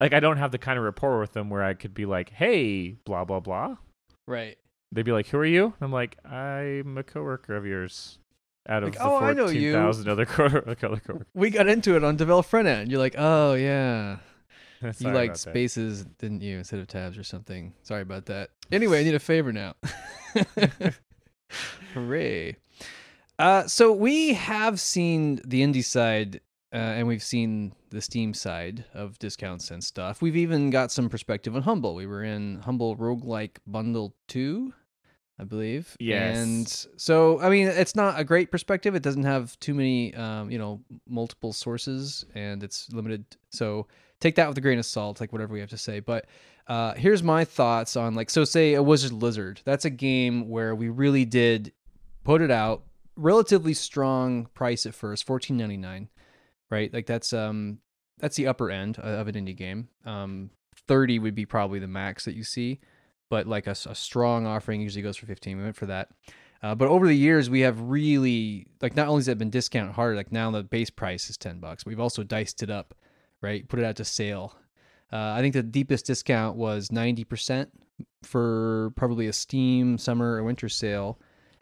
[0.00, 2.30] like I don't have the kind of rapport with them where I could be like,
[2.30, 3.76] hey, blah blah blah.
[4.26, 4.56] right.
[4.92, 5.72] They'd be like, who are you?
[5.80, 8.18] I'm like, I'm a coworker of yours.
[8.68, 11.22] Out of Like, the "Oh, I know you." fourteen thousand other co- other coworkers.
[11.34, 12.90] We got into it on Develop Front End.
[12.90, 14.18] You're like, oh, yeah.
[14.82, 15.38] you Sorry like that.
[15.38, 17.74] spaces, didn't you, instead of tabs or something?
[17.82, 18.50] Sorry about that.
[18.72, 19.74] Anyway, I need a favor now.
[21.94, 22.56] Hooray.
[23.38, 26.40] Uh, so we have seen the indie side
[26.72, 30.20] uh, and we've seen the Steam side of discounts and stuff.
[30.20, 31.94] We've even got some perspective on Humble.
[31.94, 34.72] We were in Humble Roguelike Bundle 2,
[35.38, 35.96] I believe.
[35.98, 36.36] Yes.
[36.36, 38.94] And so, I mean, it's not a great perspective.
[38.94, 43.24] It doesn't have too many, um, you know, multiple sources and it's limited.
[43.50, 43.88] So
[44.20, 45.98] take that with a grain of salt, like whatever we have to say.
[45.98, 46.26] But
[46.68, 49.60] uh, here's my thoughts on, like, so say a Wizard Lizard.
[49.64, 51.72] That's a game where we really did
[52.22, 52.84] put it out
[53.16, 56.08] relatively strong price at first, fourteen ninety nine,
[56.70, 56.92] right?
[56.92, 57.78] Like that's um
[58.18, 59.88] that's the upper end of an indie game.
[60.04, 60.50] Um,
[60.88, 62.80] thirty would be probably the max that you see,
[63.30, 65.56] but like a strong offering usually goes for fifteen.
[65.58, 66.10] We went for that.
[66.62, 69.94] Uh, but over the years, we have really like not only has it been discounted
[69.94, 71.84] harder, like now the base price is ten bucks.
[71.84, 72.94] We've also diced it up,
[73.40, 73.68] right?
[73.68, 74.56] Put it out to sale.
[75.12, 77.70] Uh, I think the deepest discount was ninety percent
[78.22, 81.20] for probably a Steam summer or winter sale,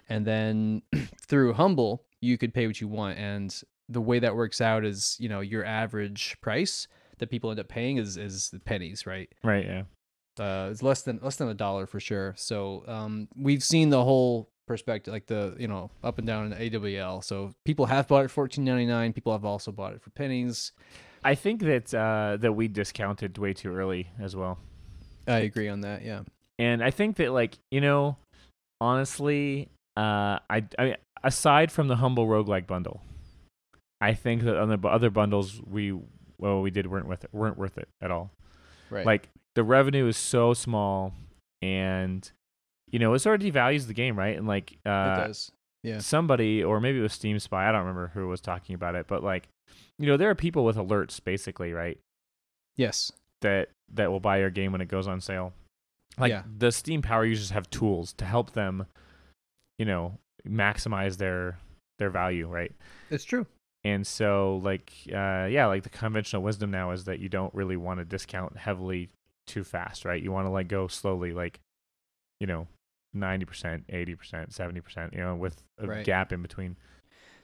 [0.08, 0.82] and then
[1.26, 3.18] through Humble you could pay what you want.
[3.18, 3.54] And
[3.88, 6.88] the way that works out is, you know, your average price
[7.18, 9.28] that people end up paying is is pennies, right?
[9.44, 9.66] Right.
[9.66, 9.82] Yeah.
[10.38, 12.34] Uh, it's less than less than a dollar for sure.
[12.36, 16.50] So um, we've seen the whole perspective, like the you know up and down in
[16.50, 17.22] the AWL.
[17.22, 19.12] So people have bought it fourteen ninety nine.
[19.12, 20.72] People have also bought it for pennies.
[21.24, 24.58] I think that uh, that we discounted way too early as well.
[25.26, 26.02] I agree on that.
[26.02, 26.22] Yeah.
[26.58, 28.16] And I think that like, you know,
[28.80, 33.02] honestly, uh I I mean, aside from the humble roguelike bundle,
[34.00, 35.96] I think that on the other bundles we
[36.38, 38.30] well we did weren't worth it weren't worth it at all.
[38.90, 39.06] Right.
[39.06, 41.12] Like the revenue is so small
[41.60, 42.30] and
[42.90, 44.36] you know, it sort of devalues the game, right?
[44.36, 45.50] And like it uh does.
[45.82, 45.98] Yeah.
[45.98, 49.06] somebody or maybe it was Steam Spy, I don't remember who was talking about it,
[49.08, 49.48] but like
[49.98, 51.98] you know, there are people with alerts basically, right?
[52.76, 53.12] Yes.
[53.40, 55.52] that that will buy your game when it goes on sale.
[56.18, 56.42] Like Yeah.
[56.58, 58.86] the Steam Power users have tools to help them,
[59.78, 61.58] you know, maximize their
[61.98, 62.72] their value, right?
[63.10, 63.46] It's true.
[63.84, 67.76] And so like uh yeah, like the conventional wisdom now is that you don't really
[67.76, 69.08] want to discount heavily
[69.46, 70.22] too fast, right?
[70.22, 71.60] You want to like go slowly like
[72.40, 72.66] you know,
[73.14, 76.04] 90%, 80%, 70%, you know, with a Right.
[76.04, 76.76] gap in between.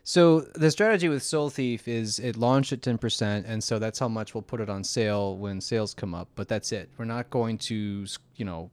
[0.02, 4.08] So the strategy with Soul Thief is it launched at 10%, and so that's how
[4.08, 6.30] much we'll put it on sale when sales come up.
[6.34, 6.90] But that's it.
[6.96, 8.70] We're not going to, you know,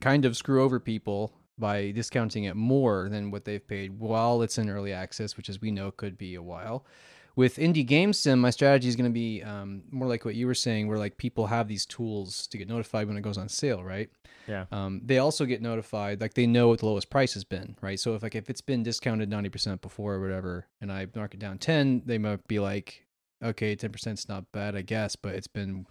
[0.00, 4.58] kind of screw over people by discounting it more than what they've paid while it's
[4.58, 6.84] in early access, which as we know could be a while.
[7.38, 10.48] With Indie Game Sim, my strategy is going to be um, more like what you
[10.48, 13.48] were saying, where like people have these tools to get notified when it goes on
[13.48, 14.10] sale, right?
[14.48, 14.64] Yeah.
[14.72, 18.00] um, they also get notified like they know what the lowest price has been right
[18.00, 21.38] so if like if it's been discounted 90% before or whatever and i mark it
[21.40, 23.04] down 10 they might be like
[23.44, 25.84] okay 10% is not bad i guess but it's been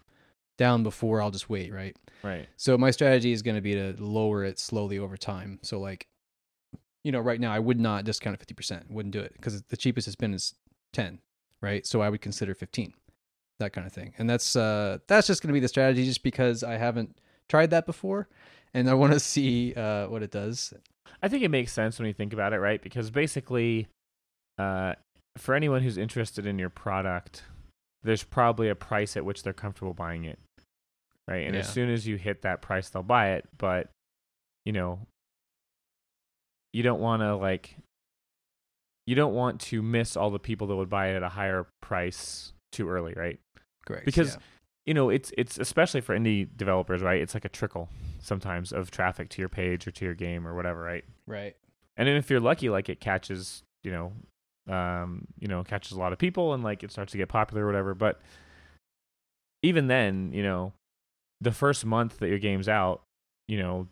[0.58, 2.48] down before i'll just wait right Right.
[2.58, 6.08] so my strategy is going to be to lower it slowly over time so like
[7.04, 9.78] you know right now i would not discount it 50% wouldn't do it because the
[9.78, 10.56] cheapest it's been is
[10.94, 11.20] 10
[11.62, 12.94] right so i would consider 15
[13.60, 16.24] that kind of thing and that's uh that's just going to be the strategy just
[16.24, 17.18] because i haven't
[17.50, 18.28] tried that before
[18.74, 20.74] and i want to see uh what it does
[21.22, 22.82] I think it makes sense when you think about it, right?
[22.82, 23.88] Because basically,
[24.58, 24.94] uh,
[25.38, 27.44] for anyone who's interested in your product,
[28.04, 30.40] there's probably a price at which they're comfortable buying it,
[31.28, 31.48] right?
[31.48, 33.46] And as soon as you hit that price, they'll buy it.
[33.58, 33.90] But
[34.66, 35.00] you know,
[36.74, 37.76] you don't want to like,
[39.08, 41.66] you don't want to miss all the people that would buy it at a higher
[41.82, 43.40] price too early, right?
[43.88, 44.42] correct Because yeah.
[44.86, 47.22] you know, it's it's especially for indie developers, right?
[47.22, 47.90] It's like a trickle
[48.20, 51.06] sometimes of traffic to your page or to your game or whatever, right?
[51.26, 51.56] right
[51.96, 54.12] And then if you're lucky, like it catches, you know,
[54.74, 57.64] um, you know, catches a lot of people and like it starts to get popular
[57.64, 57.96] or whatever.
[57.96, 58.20] But
[59.64, 60.74] even then, you know,
[61.40, 63.02] the first month that your game's out,
[63.48, 63.88] you know,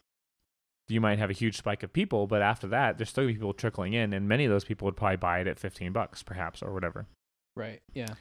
[0.87, 3.39] you might have a huge spike of people, but after that, there's still gonna be
[3.39, 6.23] people trickling in, and many of those people would probably buy it at 15 bucks,
[6.23, 7.05] perhaps, or whatever.
[7.55, 7.81] Right.
[7.93, 8.13] Yeah.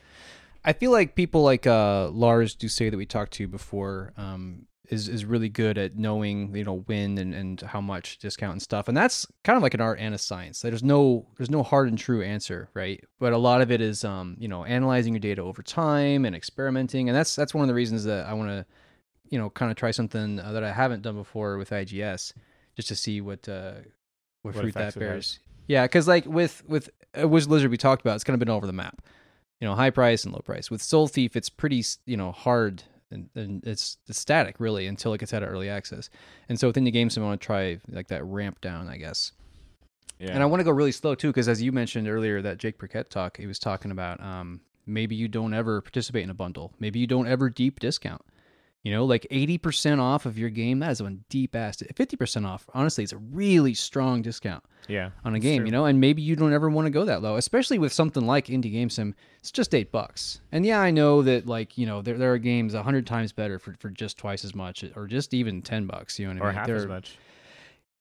[0.64, 5.08] I feel like people like uh, Lars Doucet that we talked to before um, is
[5.08, 8.88] is really good at knowing you know when and, and how much discount and stuff,
[8.88, 10.60] and that's kind of like an art and a science.
[10.60, 13.02] There's no there's no hard and true answer, right?
[13.18, 16.34] But a lot of it is um, you know analyzing your data over time and
[16.34, 18.66] experimenting, and that's that's one of the reasons that I want to
[19.28, 22.32] you know kind of try something uh, that I haven't done before with IGS,
[22.76, 23.74] just to see what uh,
[24.42, 25.38] what, What fruit that bears.
[25.66, 28.50] Yeah, because like with with uh, Wiz Lizard we talked about, it's kind of been
[28.50, 29.02] all over the map.
[29.60, 30.70] You know, high price and low price.
[30.70, 32.82] With Soul Thief, it's pretty you know hard
[33.14, 36.10] and, and it's, it's static really until it gets out of early access.
[36.48, 39.32] And so within the game, I want to try like that ramp down, I guess.
[40.18, 40.32] Yeah.
[40.32, 42.78] And I want to go really slow too, because as you mentioned earlier, that Jake
[42.78, 46.72] Birkett talk, he was talking about um, maybe you don't ever participate in a bundle.
[46.78, 48.22] Maybe you don't ever deep discount.
[48.84, 51.78] You know, like 80% off of your game, that is one deep ass.
[51.78, 55.08] 50% off, honestly, it's a really strong discount yeah.
[55.24, 55.66] on a game, true.
[55.66, 58.26] you know, and maybe you don't ever want to go that low, especially with something
[58.26, 59.14] like Indie Game Sim.
[59.40, 60.42] It's just eight bucks.
[60.52, 63.32] And yeah, I know that like, you know, there, there are games a hundred times
[63.32, 66.42] better for, for just twice as much or just even 10 bucks, you know what
[66.42, 66.48] I mean?
[66.50, 67.16] Or half There as much.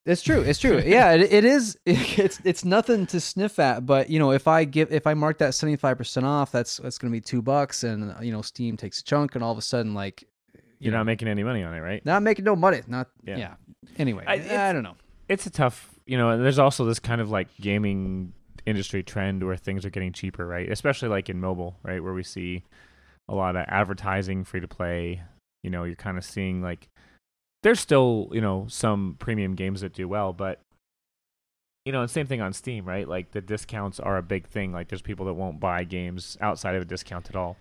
[0.06, 0.42] it's true.
[0.42, 0.80] It's true.
[0.86, 1.78] yeah, it, it is.
[1.86, 3.86] It's it's nothing to sniff at.
[3.86, 6.78] But you know, if I give if I mark that seventy five percent off, that's
[6.78, 9.52] that's going to be two bucks, and you know, Steam takes a chunk, and all
[9.54, 10.26] of a sudden, like,
[10.84, 12.06] You're know, not making any money on it, right?
[12.06, 12.82] not making no money.
[12.88, 13.38] Not Yeah.
[13.38, 13.54] yeah.
[13.98, 14.96] Anyway, I- I, it's- don't know.
[15.30, 18.34] it's a tough, you know, and there's also this kind of like gaming
[18.66, 20.70] industry trend where things are getting cheaper, right?
[20.72, 22.02] Especially like in mobile, right?
[22.04, 22.64] Where we see
[23.30, 25.22] a lot of advertising, free to play.
[25.64, 26.90] You know, you're kind of seeing like
[27.64, 30.60] there's still, you know, some premium games that do well, but
[31.86, 33.08] you know, and same thing on Steam, right?
[33.08, 34.72] Like the discounts are a big thing.
[34.72, 37.58] Like there's people that won't buy games outside of a discount at all.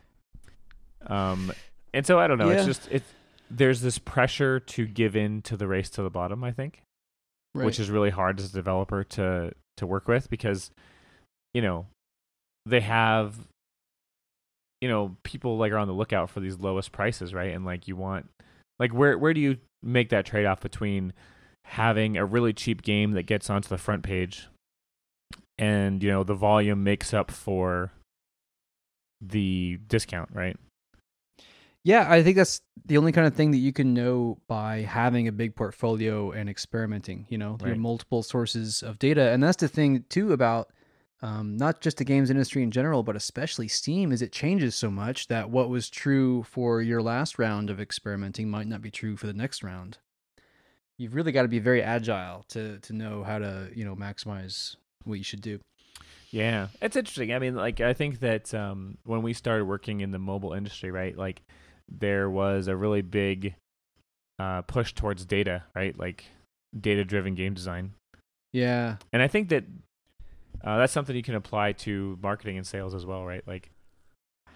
[1.07, 1.53] Um,
[1.93, 2.51] and so I don't know.
[2.51, 3.09] It's just it's
[3.51, 6.43] there's this pressure to give in to the race to the bottom.
[6.43, 6.83] I think
[7.53, 10.71] which is really hard as a developer to to work with because
[11.55, 11.87] you know
[12.67, 13.37] they have
[14.81, 17.87] you know people like are on the lookout for these lowest prices right and like
[17.87, 18.29] you want
[18.79, 21.13] like where where do you make that trade off between
[21.65, 24.49] having a really cheap game that gets onto the front page
[25.59, 27.93] and you know the volume makes up for
[29.21, 30.57] the discount right
[31.85, 35.27] Yeah, I think that's the only kind of thing that you can know by having
[35.27, 37.27] a big portfolio and experimenting.
[37.29, 37.79] You know, your Right.
[37.79, 40.71] multiple sources of data, and that's the thing too about
[41.23, 44.91] um, not just the games industry in general, but especially Steam, is it changes so
[44.91, 49.17] much that what was true for your last round of experimenting might not be true
[49.17, 49.99] for the next round.
[50.99, 54.77] You've really got to be very agile to to know how to you know maximize
[55.05, 55.59] what you should do.
[56.31, 57.33] Yeah, it's interesting.
[57.33, 60.91] I mean, like I think that um, when we started working in the mobile industry,
[60.91, 61.43] right, like
[61.91, 63.55] there was a really big
[64.39, 66.25] uh, push towards data, right, like
[66.79, 67.93] data-driven game design,
[68.53, 69.65] Yeah, and I think that
[70.65, 73.47] uh, that's something you can apply to marketing and sales as well, right?
[73.47, 73.71] Like,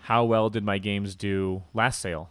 [0.02, 2.30] how well did my games do last sale?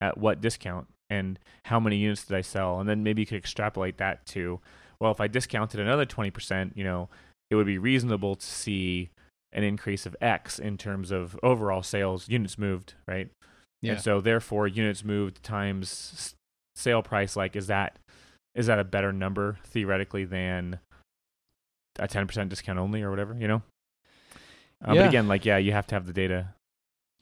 [0.00, 0.86] At what discount?
[1.10, 2.80] And how many units did I sell?
[2.80, 4.60] And then maybe you could extrapolate that to,
[5.00, 7.08] well, if I discounted another 20%, you know,
[7.50, 9.10] it would be reasonable to see
[9.52, 13.28] an increase of X in terms of overall sales, units moved, right?
[13.82, 16.34] Yeah, And so therefore units moved times
[16.74, 17.98] sale price like is that
[18.54, 20.80] is that a better number theoretically than
[21.98, 23.62] a 10% discount only or whatever, you know?
[24.82, 25.02] Um, Yeah.
[25.02, 26.54] But again, like yeah, you have to have the data.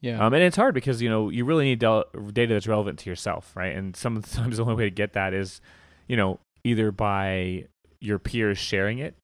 [0.01, 2.99] yeah, Um, and it's hard because you know you really need del- data that's relevant
[3.01, 3.75] to yourself, right?
[3.77, 5.61] And sometimes the only way to get that is,
[6.07, 7.67] you know, either by
[8.01, 9.17] your peers sharing it,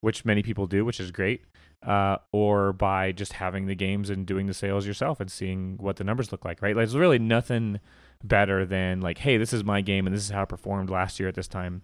[0.00, 1.42] which many people do, which is great,
[1.84, 5.96] uh, or by just having the games and doing the sales yourself and seeing what
[5.96, 6.74] the numbers look like, right?
[6.76, 7.80] Like, there's really nothing
[8.24, 11.20] better than like, hey, this is my game and this is how it performed last
[11.20, 11.82] year at this time,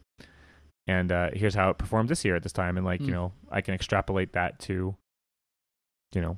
[0.86, 3.12] and uh, here's how it performed this year at this time, and like you Mm.
[3.12, 4.96] know, I can extrapolate that to,
[6.14, 6.36] you know,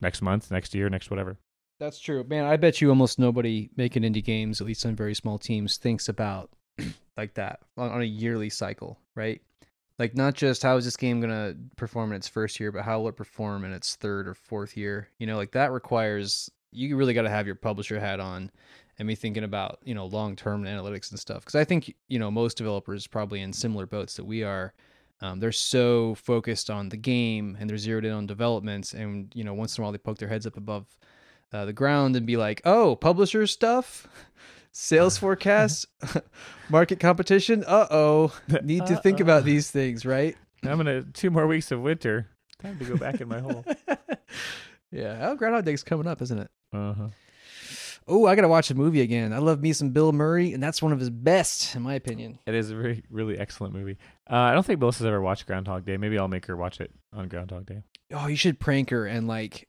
[0.00, 1.36] next month, next year, next whatever.
[1.80, 2.44] That's true, man.
[2.44, 6.08] I bet you almost nobody making indie games, at least on very small teams, thinks
[6.08, 6.50] about
[7.16, 9.40] like that on, on a yearly cycle, right?
[9.98, 13.00] Like not just how is this game gonna perform in its first year, but how
[13.00, 15.08] will it perform in its third or fourth year?
[15.18, 18.50] You know, like that requires you really got to have your publisher hat on
[18.98, 21.40] and be thinking about you know long term analytics and stuff.
[21.40, 24.74] Because I think you know most developers probably in similar boats that we are.
[25.20, 29.44] Um, they're so focused on the game and they're zeroed in on developments, and you
[29.44, 30.86] know once in a while they poke their heads up above
[31.52, 34.06] uh, the ground and be like, "Oh, publisher stuff,
[34.72, 35.86] sales forecast,
[36.70, 37.64] market competition.
[37.66, 39.46] Uh oh, need to think about Uh-oh.
[39.46, 42.26] these things, right?" I'm gonna two more weeks of winter.
[42.62, 43.64] Time to go back in my hole.
[44.90, 45.28] yeah.
[45.30, 46.50] Oh, Groundhog Day's coming up, isn't it?
[46.72, 47.08] Uh huh.
[48.10, 49.32] Oh, I gotta watch the movie again.
[49.34, 52.38] I love me some Bill Murray, and that's one of his best, in my opinion.
[52.46, 53.98] It is a very, really excellent movie.
[54.30, 55.98] Uh, I don't think Melissa's ever watched Groundhog Day.
[55.98, 57.82] Maybe I'll make her watch it on Groundhog Day.
[58.12, 59.68] Oh, you should prank her and like.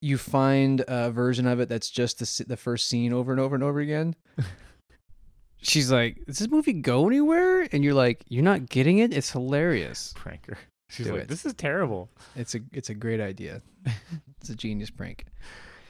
[0.00, 3.54] You find a version of it that's just the the first scene over and over
[3.54, 4.14] and over again.
[5.62, 9.12] She's like, "Does this movie go anywhere?" And you're like, "You're not getting it.
[9.12, 10.56] It's hilarious." Pranker.
[10.88, 11.28] She's Do like, it.
[11.28, 13.60] "This is terrible." It's a it's a great idea.
[14.40, 15.26] it's a genius prank.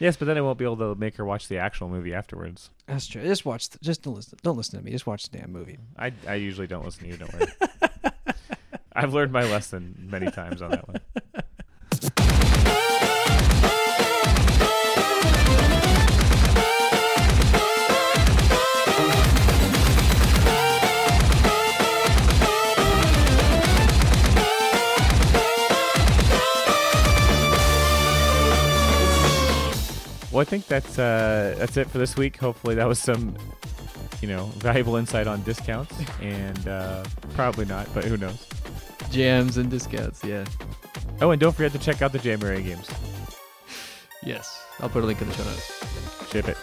[0.00, 2.70] Yes, but then I won't be able to make her watch the actual movie afterwards.
[2.86, 3.22] That's true.
[3.22, 3.68] Just watch.
[3.68, 4.38] The, just don't listen.
[4.42, 4.90] Don't listen to me.
[4.90, 5.78] Just watch the damn movie.
[5.96, 7.16] I I usually don't listen to you.
[7.16, 7.46] Don't worry.
[8.92, 11.00] I've learned my lesson many times on that one.
[30.40, 32.38] Well, I think that's uh, that's it for this week.
[32.38, 33.36] Hopefully, that was some,
[34.22, 38.46] you know, valuable insight on discounts, and uh, probably not, but who knows.
[39.10, 40.24] Jams and discounts.
[40.24, 40.46] Yeah.
[41.20, 42.88] Oh, and don't forget to check out the Jamuary games.
[44.22, 44.64] Yes.
[44.78, 46.30] I'll put a link in the show notes.
[46.30, 46.56] Ship it.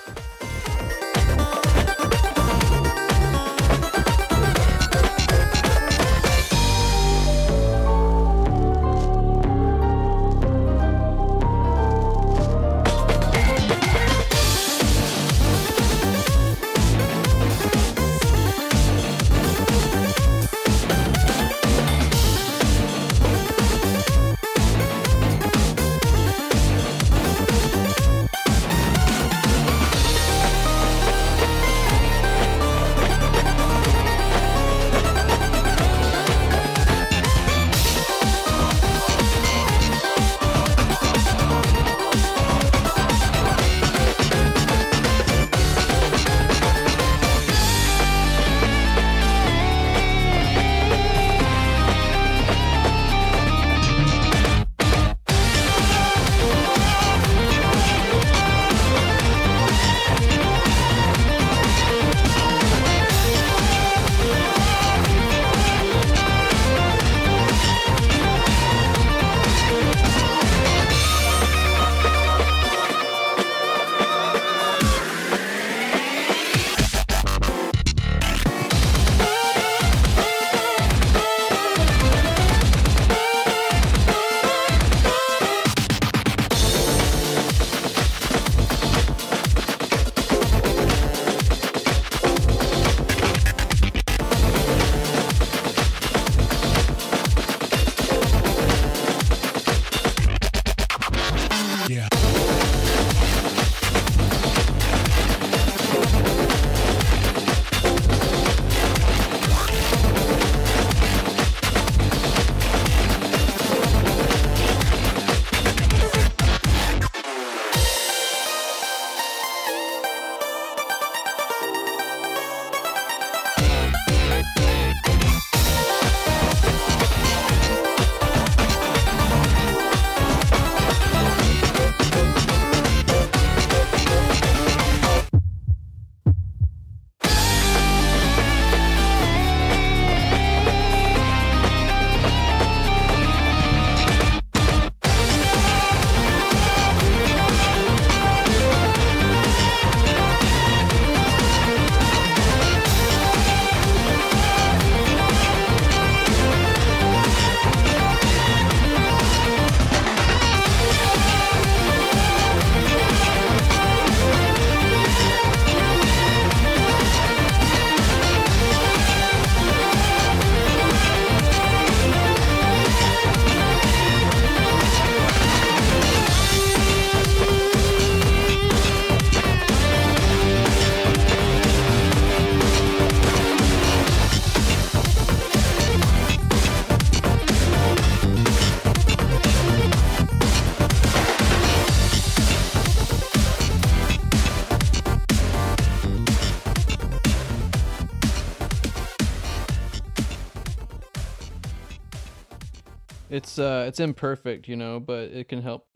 [203.58, 205.87] It's uh it's imperfect, you know, but it can help